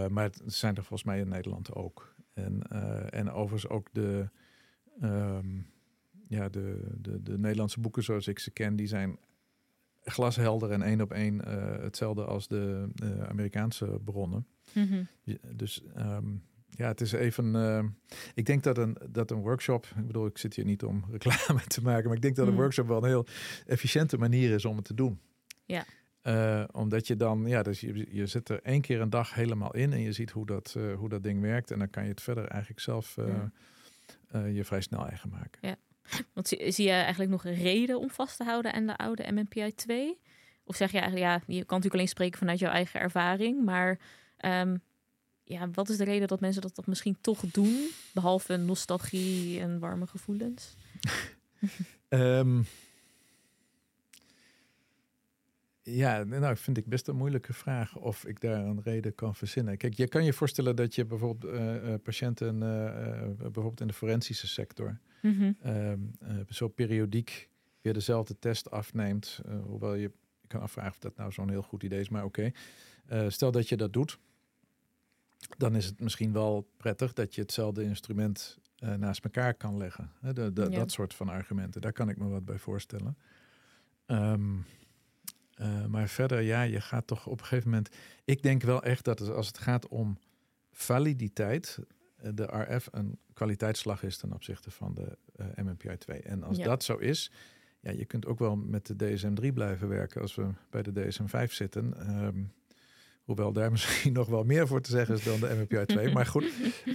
maar 0.09 0.23
het 0.23 0.41
zijn 0.45 0.75
er 0.75 0.83
volgens 0.83 1.03
mij 1.03 1.19
in 1.19 1.27
Nederland 1.27 1.73
ook. 1.73 2.15
En, 2.33 2.61
en 3.09 3.31
overigens 3.31 3.71
ook 3.71 3.87
de... 3.91 4.29
Um, 5.03 5.71
ja, 6.31 6.49
de, 6.49 6.79
de, 6.97 7.23
de 7.23 7.37
Nederlandse 7.37 7.79
boeken 7.79 8.03
zoals 8.03 8.27
ik 8.27 8.39
ze 8.39 8.51
ken, 8.51 8.75
die 8.75 8.87
zijn 8.87 9.17
glashelder 10.03 10.71
en 10.71 10.81
één 10.81 11.01
op 11.01 11.11
één 11.11 11.45
eh, 11.45 11.81
hetzelfde 11.83 12.25
als 12.25 12.47
de 12.47 12.87
eh, 12.95 13.23
Amerikaanse 13.23 13.99
bronnen. 14.03 14.47
Mhm. 14.73 15.03
Dus 15.55 15.83
ehm, 15.95 16.25
ja, 16.69 16.87
het 16.87 17.01
is 17.01 17.11
even. 17.11 17.55
eh, 17.55 17.83
ik 18.33 18.45
denk 18.45 18.63
dat 18.63 18.77
een, 18.77 18.97
dat 19.09 19.31
een 19.31 19.39
workshop. 19.41 19.85
Ik 19.97 20.07
bedoel, 20.07 20.25
ik 20.25 20.37
zit 20.37 20.53
hier 20.55 20.65
niet 20.65 20.83
om 20.83 21.03
reclame 21.11 21.61
te 21.67 21.81
maken, 21.81 22.05
maar 22.07 22.15
ik 22.15 22.21
denk 22.21 22.35
dat 22.35 22.45
een 22.45 22.51
Mhm. 22.53 22.61
workshop 22.61 22.87
wel 22.87 22.97
een 23.03 23.09
heel 23.09 23.25
efficiënte 23.65 24.17
manier 24.17 24.51
is 24.51 24.65
om 24.65 24.75
het 24.75 24.85
te 24.85 24.93
doen. 24.93 25.19
Ja. 25.65 25.85
Omdat 26.71 27.07
je 27.07 27.15
dan, 27.15 27.45
ja, 27.47 27.63
dus 27.63 27.79
je, 27.79 28.07
je 28.15 28.25
zit 28.25 28.49
er 28.49 28.59
één 28.63 28.81
keer 28.81 29.01
een 29.01 29.09
dag 29.09 29.33
helemaal 29.33 29.73
in 29.75 29.93
en 29.93 30.01
je 30.01 30.11
ziet 30.11 30.31
hoe 30.31 30.45
dat, 30.45 30.77
hoe 30.97 31.09
dat 31.09 31.23
ding 31.23 31.41
werkt. 31.41 31.71
En 31.71 31.79
dan 31.79 31.89
kan 31.89 32.03
je 32.03 32.09
het 32.09 32.21
verder 32.21 32.45
eigenlijk 32.47 32.81
zelf 32.81 33.15
Ja. 33.15 33.51
je 34.47 34.63
vrij 34.65 34.81
snel 34.81 35.07
eigen 35.07 35.29
maken. 35.29 35.77
Want 36.33 36.47
zie, 36.47 36.83
je 36.83 36.91
eigenlijk 36.91 37.31
nog 37.31 37.45
een 37.45 37.53
reden 37.53 37.99
om 37.99 38.09
vast 38.09 38.37
te 38.37 38.43
houden 38.43 38.73
aan 38.73 38.85
de 38.85 38.97
oude 38.97 39.31
MMPI 39.31 39.75
2? 39.75 40.19
Of 40.63 40.75
zeg 40.75 40.91
je 40.91 40.99
eigenlijk, 40.99 41.27
ja, 41.27 41.33
je 41.33 41.65
kan 41.65 41.77
natuurlijk 41.77 41.93
alleen 41.93 42.07
spreken 42.07 42.39
vanuit 42.39 42.59
jouw 42.59 42.71
eigen 42.71 42.99
ervaring, 42.99 43.63
maar 43.65 43.99
ehm, 44.37 44.77
ja, 45.43 45.69
wat 45.69 45.89
is 45.89 45.97
de 45.97 46.03
reden 46.03 46.27
dat 46.27 46.39
mensen 46.39 46.61
dat, 46.61 46.75
dat 46.75 46.87
misschien 46.87 47.17
toch 47.21 47.39
doen, 47.39 47.89
behalve 48.13 48.57
nostalgie 48.57 49.59
en 49.59 49.79
warme 49.79 50.07
gevoelens? 50.07 50.75
Ehm, 52.07 52.61
ja, 55.83 56.23
nou 56.23 56.57
vind 56.57 56.77
ik 56.77 56.85
best 56.85 57.07
een 57.07 57.15
moeilijke 57.15 57.53
vraag 57.53 57.97
of 57.97 58.25
ik 58.25 58.41
daar 58.41 58.65
een 58.65 58.81
reden 58.83 59.15
kan 59.15 59.35
verzinnen. 59.35 59.77
Kijk, 59.77 59.93
je 59.93 60.07
kan 60.07 60.23
je 60.23 60.33
voorstellen 60.33 60.75
dat 60.75 60.95
je 60.95 61.05
bijvoorbeeld 61.05 61.53
eh, 61.53 61.93
eh, 61.93 62.01
patiënten, 62.01 62.63
eh, 62.63 63.27
bijvoorbeeld 63.37 63.81
in 63.81 63.87
de 63.87 63.93
forensische 63.93 64.47
sector, 64.47 64.99
Mhm. 65.21 65.51
ehm, 65.61 65.99
eh, 66.19 66.35
zo 66.49 66.67
periodiek 66.67 67.49
weer 67.81 67.93
dezelfde 67.93 68.39
test 68.39 68.71
afneemt. 68.71 69.39
eh, 69.45 69.59
hoewel 69.63 69.93
je, 69.93 70.01
je 70.41 70.47
kan 70.47 70.61
afvragen 70.61 70.91
of 70.91 70.97
dat 70.99 71.15
nou 71.17 71.31
zo'n 71.31 71.49
heel 71.49 71.61
goed 71.61 71.83
idee 71.83 71.99
is, 71.99 72.09
maar 72.09 72.23
oké. 72.23 72.51
Eh, 73.05 73.29
stel 73.29 73.51
dat 73.51 73.69
je 73.69 73.77
dat 73.77 73.93
doet, 73.93 74.19
dan 75.57 75.75
is 75.75 75.85
het 75.85 75.99
misschien 75.99 76.33
wel 76.33 76.69
prettig 76.77 77.13
dat 77.13 77.35
je 77.35 77.41
hetzelfde 77.41 77.83
instrument 77.83 78.59
naast 78.97 79.23
elkaar 79.23 79.53
kan 79.53 79.77
leggen. 79.77 80.11
Hè, 80.21 80.33
de, 80.33 80.53
de- 80.53 80.61
Ja. 80.61 80.69
Dat 80.69 80.91
soort 80.91 81.13
van 81.13 81.29
argumenten, 81.29 81.81
daar 81.81 81.91
kan 81.93 82.09
ik 82.09 82.17
me 82.17 82.27
wat 82.27 82.45
bij 82.45 82.57
voorstellen. 82.57 83.17
Ehm, 84.05 84.55
eh, 85.53 85.85
maar 85.85 86.07
verder, 86.07 86.41
ja, 86.41 86.61
je 86.61 86.81
gaat 86.81 87.07
toch 87.07 87.27
op 87.27 87.39
een 87.39 87.45
gegeven 87.45 87.69
moment. 87.69 87.89
Ik 88.25 88.41
denk 88.43 88.61
wel 88.63 88.83
echt 88.83 89.05
dat 89.05 89.29
als 89.29 89.47
het 89.47 89.57
gaat 89.57 89.87
om 89.87 90.17
validiteit, 90.71 91.79
de 92.33 92.43
RF 92.43 92.87
een 92.91 93.17
kwaliteitsslag 93.33 94.03
is 94.03 94.17
ten 94.17 94.33
opzichte 94.33 94.71
van 94.71 94.93
de 94.93 95.17
eh, 95.35 95.45
MMPI 95.63 95.97
2. 95.97 96.19
En 96.21 96.43
als 96.43 96.57
Ja. 96.57 96.63
dat 96.63 96.83
zo 96.83 96.95
is, 96.97 97.31
ja, 97.79 97.91
je 97.91 98.05
kunt 98.05 98.25
ook 98.25 98.39
wel 98.39 98.55
met 98.55 98.85
de 98.85 98.95
DSM-3 98.95 99.53
blijven 99.53 99.87
werken 99.87 100.21
als 100.21 100.35
we 100.35 100.47
bij 100.69 100.81
de 100.83 100.91
DSM-5 100.93 101.51
zitten. 101.51 101.97
Ehm, 102.07 102.43
hoewel 103.23 103.53
daar 103.53 103.71
misschien 103.77 104.13
nog 104.13 104.27
wel 104.27 104.43
meer 104.43 104.67
voor 104.67 104.81
te 104.81 104.89
zeggen 104.89 105.15
is 105.15 105.23
dan 105.23 105.39
de 105.39 105.55
MMPI 105.55 105.85
2. 105.85 106.11
maar 106.13 106.25
goed, 106.25 106.45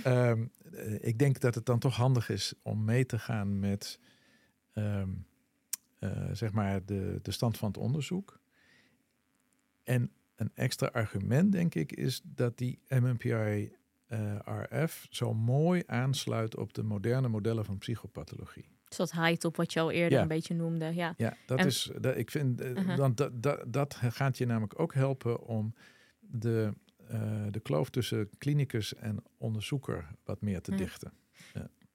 ehm, 0.02 0.44
eh, 0.72 0.94
ik 1.00 1.18
denk 1.18 1.40
dat 1.40 1.54
het 1.54 1.66
dan 1.66 1.78
toch 1.78 1.96
handig 1.96 2.28
is 2.28 2.54
om 2.62 2.84
mee 2.84 3.06
te 3.06 3.18
gaan 3.18 3.58
met 3.58 3.98
ehm, 4.72 5.08
eh, 5.98 6.28
zeg 6.32 6.52
maar 6.52 6.84
de, 6.84 7.18
de 7.22 7.30
stand 7.30 7.58
van 7.58 7.68
het 7.68 7.76
onderzoek. 7.78 8.40
En 9.82 10.10
een 10.36 10.50
extra 10.54 10.86
argument, 10.86 11.52
denk 11.52 11.74
ik, 11.74 11.92
is 11.92 12.20
dat 12.24 12.58
die 12.58 12.78
MMPI 12.88 13.72
eh, 14.06 14.36
RF 14.70 15.06
zo 15.10 15.34
mooi 15.34 15.82
aansluit 15.86 16.56
op 16.56 16.74
de 16.74 16.82
moderne 16.82 17.28
modellen 17.28 17.64
van 17.64 17.78
psychopathologie. 17.78 18.68
Dus 18.88 18.96
dat 18.96 19.10
haait 19.10 19.44
op 19.44 19.56
wat 19.56 19.72
je 19.72 19.80
al 19.80 19.90
eerder 19.90 20.16
Ja. 20.16 20.22
een 20.22 20.28
beetje 20.28 20.54
noemde. 20.54 20.94
Ja. 20.94 21.14
Ja, 21.16 21.36
dat 21.46 21.58
En- 21.58 21.66
is, 21.66 21.90
dat, 22.00 22.16
ik 22.16 22.30
vind, 22.30 22.62
want 22.96 23.16
dat, 23.16 23.42
dat, 23.42 23.62
dat 23.66 23.94
gaat 23.94 24.38
je 24.38 24.46
namelijk 24.46 24.80
ook 24.80 24.94
helpen 24.94 25.40
om 25.46 25.74
de, 26.20 26.72
eh, 27.08 27.42
de 27.50 27.60
kloof 27.60 27.90
tussen 27.90 28.28
klinicus 28.38 28.94
en 28.94 29.22
onderzoeker 29.38 30.06
wat 30.24 30.40
meer 30.40 30.60
te 30.60 30.70
Ja. 30.70 30.76
dichten. 30.76 31.12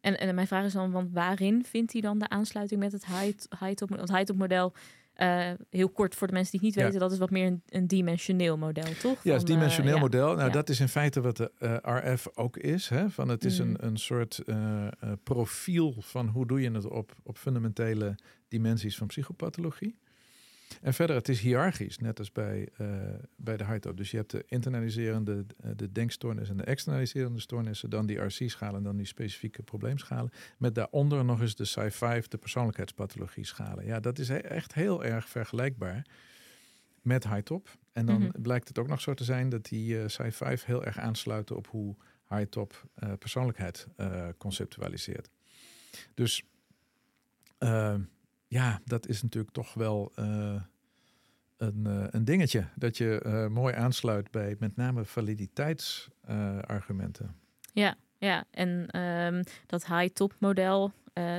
En, 0.02 0.19
en 0.19 0.36
mijn 0.36 0.47
vraag 0.47 0.65
is 0.65 0.74
dan, 0.74 0.91
want 0.91 1.12
waarin 1.13 1.65
vindt 1.65 1.91
hij 1.93 2.02
dan 2.02 2.19
de 2.19 2.30
aansluiting 2.30 2.80
met 2.80 2.91
het 2.91 3.06
high-top 3.60 4.36
model? 4.38 4.74
Eh, 5.13 5.52
heel 5.69 5.89
kort 5.89 6.15
voor 6.15 6.28
de 6.28 6.34
mensen 6.34 6.52
die 6.52 6.60
het 6.60 6.69
niet 6.69 6.78
Ja. 6.80 6.86
weten, 6.86 7.00
dat 7.00 7.12
is 7.12 7.17
wat 7.17 7.30
meer 7.30 7.45
een, 7.47 7.62
een 7.69 7.88
dimensioneel 7.88 8.58
model, 8.58 8.93
toch? 9.02 9.24
Ja, 9.24 9.32
het 9.34 9.41
eh, 9.41 9.47
dimensioneel 9.47 9.93
ja. 9.95 10.00
model. 10.02 10.28
Nou, 10.36 10.47
Ja. 10.47 10.50
dat 10.54 10.69
is 10.69 10.80
in 10.80 10.88
feite 10.88 11.21
wat 11.21 11.38
de 11.38 11.52
eh, 11.58 11.76
RF 12.13 12.28
ook 12.34 12.58
is. 12.58 12.89
Hè? 12.89 13.10
Van 13.10 13.28
het 13.30 13.45
is 13.45 13.60
Mm. 13.60 13.67
een, 13.69 13.86
een 13.86 13.97
soort 13.97 14.39
eh, 14.45 14.88
eh, 14.88 14.91
profiel 15.24 15.95
van 16.00 16.28
hoe 16.28 16.47
doe 16.47 16.62
je 16.62 16.71
het 16.71 16.86
op, 16.88 17.15
op 17.24 17.38
fundamentele 17.38 18.15
dimensies 18.47 18.97
van 18.97 19.08
psychopathologie. 19.08 19.97
En 20.82 20.94
verder, 20.94 21.16
het 21.16 21.30
is 21.30 21.40
hiërarchisch, 21.40 21.98
net 21.98 22.20
als 22.20 22.32
bij, 22.32 22.70
eh, 22.78 22.88
bij 23.36 23.58
de 23.58 23.66
high-top. 23.66 23.98
Dus 23.98 24.12
je 24.12 24.18
hebt 24.18 24.32
de 24.32 24.44
internaliserende, 24.48 25.46
eh, 25.60 25.72
de 25.76 25.92
denkstoornis 25.92 26.50
en 26.50 26.58
de 26.58 26.64
externaliserende 26.64 27.40
stoornissen, 27.40 27.90
dan 27.90 28.06
die 28.06 28.18
RC-schalen 28.18 28.76
en 28.78 28.84
dan 28.84 28.98
die 28.98 29.06
specifieke 29.06 29.64
probleemschalen. 29.64 30.32
Met 30.58 30.76
daaronder 30.76 31.26
nog 31.26 31.42
eens 31.42 31.56
de 31.56 31.66
Sci-5, 31.66 32.28
de 32.28 32.38
persoonlijkheidspathologie-schalen. 32.38 33.86
Ja, 33.86 34.00
dat 34.00 34.20
is 34.20 34.28
he- 34.28 34.38
echt 34.38 34.74
heel 34.74 35.04
erg 35.04 35.30
vergelijkbaar 35.30 36.06
met 37.02 37.28
high-top. 37.28 37.78
En 37.94 38.06
dan 38.06 38.22
Mhm. 38.22 38.42
blijkt 38.42 38.68
het 38.68 38.80
ook 38.80 38.88
nog 38.88 39.02
zo 39.02 39.14
te 39.14 39.24
zijn 39.24 39.50
dat 39.50 39.66
die 39.66 40.00
eh 40.02 40.08
Sci-5 40.08 40.66
heel 40.66 40.84
erg 40.86 40.98
aansluiten 40.98 41.56
op 41.56 41.68
hoe 41.68 41.96
high-top 42.30 42.84
persoonlijkheid 43.20 43.88
conceptualiseert. 44.38 45.30
Dus 46.14 46.44
ja, 48.52 48.82
dat 48.86 49.08
is 49.08 49.22
natuurlijk 49.22 49.54
toch 49.54 49.74
wel 49.74 50.12
eh, 50.16 50.56
een, 51.58 51.86
eh, 51.86 52.04
een 52.10 52.26
dingetje. 52.26 52.68
Dat 52.76 52.98
je 52.98 53.22
eh, 53.22 53.48
mooi 53.48 53.74
aansluit 53.74 54.32
bij 54.32 54.56
met 54.60 54.76
name 54.76 55.06
validiteitsargumenten. 55.06 57.36
Ja, 57.74 57.96
ja. 58.18 58.46
en 58.52 58.88
ehm, 58.88 59.44
dat 59.66 59.86
high-top 59.86 60.36
model, 60.40 60.92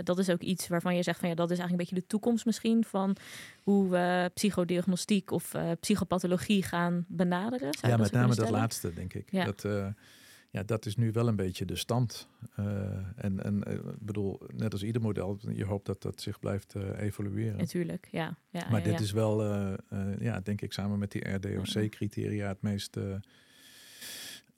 dat 0.04 0.18
is 0.18 0.30
ook 0.30 0.40
iets 0.40 0.68
waarvan 0.68 0.96
je 0.96 1.02
zegt 1.02 1.18
van 1.18 1.28
ja, 1.28 1.34
dat 1.34 1.50
is 1.50 1.58
eigenlijk 1.58 1.80
een 1.80 1.88
beetje 1.88 2.06
de 2.06 2.12
toekomst 2.12 2.46
misschien 2.46 2.84
van 2.84 3.16
hoe 3.62 3.90
we 3.90 4.30
psychodiagnostiek 4.34 5.30
of 5.30 5.52
psychopathologie 5.80 6.62
gaan 6.62 7.04
benaderen. 7.08 7.74
Zou 7.74 7.92
ja, 7.92 7.98
met 7.98 8.12
name 8.12 8.34
dat 8.34 8.50
laatste, 8.50 8.94
denk 8.94 9.14
ik. 9.14 9.30
Ja. 9.30 9.44
Dat, 9.44 9.66
ja, 10.52 10.62
dat 10.62 10.86
is 10.86 10.96
nu 10.96 11.12
wel 11.12 11.28
een 11.28 11.36
beetje 11.36 11.64
de 11.64 11.76
stand. 11.76 12.28
Eh, 12.54 12.64
en 13.16 13.42
en 13.42 13.62
ik 13.62 13.98
bedoel, 13.98 14.40
net 14.54 14.72
als 14.72 14.82
ieder 14.82 15.02
model, 15.02 15.38
je 15.52 15.64
hoopt 15.64 15.86
dat 15.86 16.02
dat 16.02 16.20
zich 16.20 16.38
blijft 16.38 16.74
eh, 16.74 17.00
evolueren. 17.00 17.56
Natuurlijk, 17.56 18.08
ja. 18.10 18.38
ja 18.50 18.68
Maar 18.70 18.78
ja, 18.78 18.84
dit 18.84 18.98
ja. 18.98 19.04
is 19.04 19.12
wel, 19.12 19.44
ja, 20.18 20.40
denk 20.40 20.60
ik, 20.60 20.72
samen 20.72 20.98
met 20.98 21.10
die 21.10 21.28
RDOC-criteria 21.28 22.48
het 22.48 22.62
meest 22.62 22.96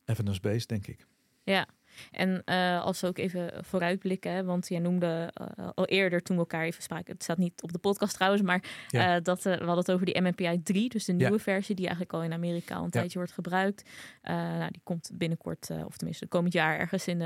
evidence-based, 0.04 0.68
denk 0.68 0.87
ik. 0.87 1.07
Ja, 1.42 1.68
en 2.11 2.42
eh, 2.44 2.83
als 2.85 3.00
we 3.00 3.07
ook 3.07 3.18
even 3.18 3.64
vooruitblikken, 3.64 4.33
hè, 4.33 4.44
want 4.44 4.68
jij 4.68 4.78
noemde 4.78 5.30
eh, 5.35 5.68
al 5.74 5.87
eerder 5.87 6.22
toen 6.22 6.37
we 6.37 6.42
elkaar 6.42 6.64
even 6.64 6.83
spraken, 6.83 7.12
het 7.12 7.22
staat 7.22 7.38
niet 7.38 7.62
op 7.62 7.72
de 7.72 7.78
podcast 7.78 8.14
trouwens, 8.14 8.42
maar 8.42 8.64
Ja. 8.88 9.16
eh, 9.16 9.22
dat, 9.22 9.42
we 9.42 9.50
hadden 9.50 9.76
het 9.76 9.90
over 9.90 10.07
die 10.07 10.20
MMPI 10.20 10.62
3, 10.62 10.88
dus 10.88 11.04
de 11.04 11.12
Ja. 11.12 11.18
nieuwe 11.18 11.38
versie 11.38 11.74
die 11.74 11.85
eigenlijk 11.87 12.14
al 12.16 12.22
in 12.22 12.33
Amerika 12.33 12.74
al 12.76 12.85
een 12.85 12.90
tijdje 12.90 13.18
wordt 13.18 13.33
gebruikt. 13.33 13.90
Nou, 14.22 14.70
die 14.70 14.80
komt 14.85 15.11
binnenkort, 15.12 15.70
of 15.87 15.96
tenminste 15.96 16.26
komend 16.26 16.52
jaar 16.52 16.78
ergens 16.78 17.07
in, 17.07 17.20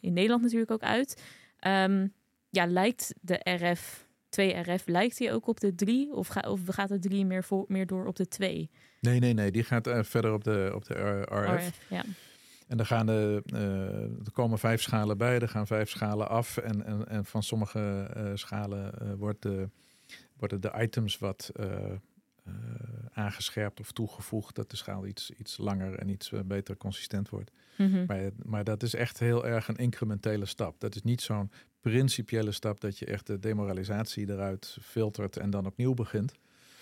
in 0.00 0.12
Nederland 0.12 0.42
natuurlijk 0.42 0.70
ook 0.70 0.82
uit. 0.82 1.22
Ehm, 1.58 2.06
ja, 2.50 2.66
lijkt 2.66 3.14
de 3.20 3.40
RF, 3.44 4.08
2RF, 4.28 4.86
lijkt 4.86 5.16
die 5.16 5.32
ook 5.32 5.46
op 5.46 5.60
de 5.60 5.74
3 5.74 6.12
of, 6.12 6.28
ga, 6.28 6.40
of 6.40 6.60
gaat 6.66 6.88
de 6.88 6.98
3 6.98 7.24
meer, 7.26 7.44
voor, 7.44 7.64
meer 7.68 7.86
door 7.86 8.06
op 8.06 8.16
de 8.16 8.28
2? 8.28 8.70
Nee, 9.00 9.18
nee, 9.18 9.32
nee, 9.32 9.50
die 9.50 9.62
gaat 9.64 9.90
verder 10.00 10.32
op 10.32 10.44
de, 10.44 10.72
op 10.74 10.84
de 10.84 10.94
R- 10.94 11.34
RF. 11.54 11.78
ja. 11.88 12.02
En 12.70 12.78
er, 12.78 12.86
gaan 12.86 13.06
de, 13.06 13.42
eh, 13.46 14.24
er 14.26 14.32
komen 14.32 14.58
vijf 14.58 14.82
schalen 14.82 15.18
bij, 15.18 15.38
er 15.38 15.48
gaan 15.48 15.66
vijf 15.66 15.90
schalen 15.90 16.28
af. 16.28 16.56
En, 16.56 16.84
en, 16.84 17.08
en 17.08 17.24
van 17.24 17.42
sommige 17.42 18.10
eh, 18.14 18.30
schalen 18.34 19.00
eh, 19.00 19.12
wordt 19.14 19.42
de, 19.42 19.68
worden 20.36 20.60
de 20.60 20.72
items 20.78 21.18
wat 21.18 21.52
aangescherpt 23.12 23.80
of 23.80 23.92
toegevoegd. 23.92 24.54
Dat 24.54 24.70
de 24.70 24.76
schaal 24.76 25.06
iets, 25.06 25.30
iets 25.30 25.58
langer 25.58 25.98
en 25.98 26.08
iets 26.08 26.32
beter 26.44 26.76
consistent 26.76 27.28
wordt. 27.28 27.50
Mhm. 27.76 28.04
Maar, 28.06 28.30
maar 28.44 28.64
dat 28.64 28.82
is 28.82 28.94
echt 28.94 29.18
heel 29.18 29.46
erg 29.46 29.68
een 29.68 29.76
incrementele 29.76 30.46
stap. 30.46 30.80
Dat 30.80 30.94
is 30.94 31.02
niet 31.02 31.20
zo'n 31.20 31.50
principiële 31.80 32.52
stap 32.52 32.80
dat 32.80 32.98
je 32.98 33.06
echt 33.06 33.26
de 33.26 33.38
demoralisatie 33.38 34.30
eruit 34.30 34.76
filtert 34.80 35.36
en 35.36 35.50
dan 35.50 35.66
opnieuw 35.66 35.94
begint. 35.94 36.32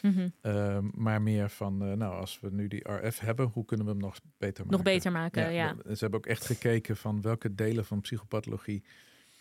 Mhm. 0.02 0.28
Ehm, 0.40 0.88
maar 0.94 1.22
meer 1.22 1.50
van, 1.50 1.84
eh, 1.84 1.92
nou, 1.92 2.14
als 2.14 2.40
we 2.40 2.50
nu 2.50 2.68
die 2.68 2.92
RF 2.92 3.18
hebben, 3.18 3.46
hoe 3.46 3.64
kunnen 3.64 3.86
we 3.86 3.92
hem 3.92 4.00
nog 4.00 4.20
beter 4.38 4.64
maken? 4.64 4.76
Nog 4.76 4.82
beter 4.82 5.12
maken, 5.12 5.52
ja. 5.52 5.74
Ze 5.84 5.98
hebben 5.98 6.18
ook 6.18 6.26
echt 6.26 6.46
gekeken 6.46 6.96
van 6.96 7.22
welke 7.22 7.54
delen 7.54 7.84
van 7.84 8.00
psychopathologie 8.00 8.84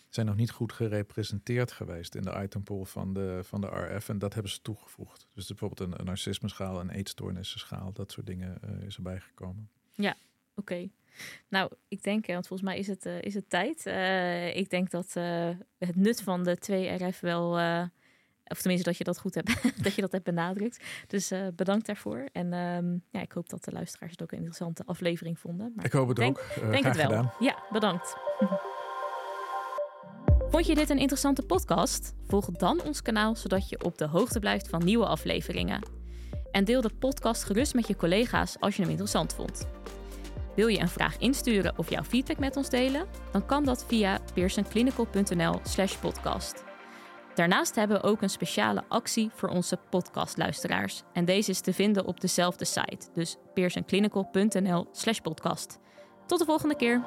zijn 0.10 0.26
nog 0.26 0.36
niet 0.36 0.52
goed 0.52 0.72
gerepresenteerd 0.72 1.72
geweest 1.72 2.16
in 2.16 2.22
de 2.22 2.42
itempool 2.44 2.86
van 2.86 3.14
de, 3.14 3.40
van 3.44 3.62
de 3.62 3.68
RF. 3.68 4.10
En 4.10 4.20
dat 4.20 4.34
hebben 4.34 4.52
ze 4.52 4.62
toegevoegd. 4.62 5.28
Dus 5.34 5.48
bijvoorbeeld 5.48 5.80
een, 5.80 6.00
een 6.00 6.06
narcisme-schaal, 6.06 6.80
een 6.80 6.90
eetstoornissen-schaal, 6.90 7.94
dat 7.94 8.12
soort 8.12 8.26
dingen 8.26 8.58
eh, 8.62 8.86
is 8.86 8.96
erbij 8.96 9.20
gekomen. 9.20 9.70
Oké. 10.56 10.90
Nou, 11.48 11.72
ik 11.88 12.04
denk, 12.04 12.28
eh, 12.28 12.34
want 12.34 12.48
volgens 12.48 12.70
mij 12.70 12.80
is 12.80 12.88
het, 12.88 13.06
is 13.06 13.34
het 13.34 13.50
tijd. 13.50 13.86
Ik 14.56 14.70
denk 14.70 14.90
dat 14.90 15.14
het 15.78 15.96
nut 15.96 16.22
van 16.22 16.44
de 16.44 16.58
2RF 16.58 17.20
wel, 17.20 17.58
Of 18.48 18.60
tenminste 18.60 18.90
dat 18.90 18.98
je 18.98 19.04
dat 19.04 19.20
goed 19.20 19.36
hebt, 19.36 19.52
dat 19.84 19.96
je 19.96 20.02
dat 20.02 20.12
hebt 20.12 20.24
benadrukt. 20.24 20.84
Dus 21.08 21.32
uh, 21.32 21.48
bedankt 21.56 21.86
daarvoor. 21.86 22.26
En 22.32 22.54
um, 22.54 23.04
ja, 23.12 23.22
ik 23.22 23.32
hoop 23.32 23.50
dat 23.50 23.64
de 23.64 23.72
luisteraars 23.72 24.12
het 24.12 24.22
ook 24.22 24.32
een 24.32 24.38
interessante 24.38 24.84
aflevering 24.86 25.40
vonden. 25.40 25.72
Maar 25.76 25.86
ik 25.86 25.92
hoop 25.92 26.08
het 26.08 26.18
denk, 26.18 26.40
ook. 26.40 26.64
Uh, 26.64 26.72
denk 26.72 26.84
het 26.84 26.96
wel. 26.96 27.06
Gedaan. 27.06 27.32
Ja, 27.40 27.56
bedankt. 27.72 28.16
Vond 30.50 30.66
je 30.66 30.76
dit 30.76 30.90
een 30.90 31.00
interessante 31.00 31.42
podcast? 31.42 32.14
Volg 32.28 32.46
dan 32.46 32.82
ons 32.84 33.02
kanaal 33.02 33.36
zodat 33.36 33.70
je 33.70 33.84
op 33.84 33.98
de 33.98 34.08
hoogte 34.08 34.40
blijft 34.40 34.70
van 34.70 34.84
nieuwe 34.84 35.06
afleveringen. 35.06 35.82
En 36.52 36.64
deel 36.64 36.82
de 36.82 36.94
podcast 37.00 37.44
gerust 37.44 37.74
met 37.74 37.88
je 37.88 37.96
collega's 37.96 38.60
als 38.60 38.76
je 38.76 38.82
hem 38.82 38.90
interessant 38.90 39.34
vond. 39.34 39.68
Wil 40.56 40.68
je 40.68 40.80
een 40.80 40.90
vraag 40.90 41.18
insturen 41.18 41.78
of 41.78 41.90
jouw 41.90 42.04
feedback 42.04 42.38
met 42.38 42.56
ons 42.56 42.70
delen? 42.70 43.06
Dan 43.32 43.46
kan 43.46 43.66
dat 43.66 43.86
via 43.88 44.20
pearsonclinical.nl/slash 44.34 45.96
podcast. 45.96 46.67
Daarnaast 47.38 47.76
hebben 47.76 48.02
we 48.02 48.08
ook 48.08 48.22
een 48.22 48.30
speciale 48.30 48.84
actie 48.88 49.30
voor 49.34 49.50
onze 49.50 49.78
podcastluisteraars. 49.90 51.02
En 51.14 51.26
deze 51.26 51.52
is 51.52 51.62
te 51.62 51.74
vinden 51.74 52.06
op 52.06 52.22
dezelfde 52.22 52.66
site, 52.66 53.08
dus 53.14 53.38
pearsonclinical.nl/slash 53.54 55.20
podcast. 55.20 55.80
Tot 56.26 56.40
de 56.40 56.46
volgende 56.46 56.76
keer. 56.76 57.04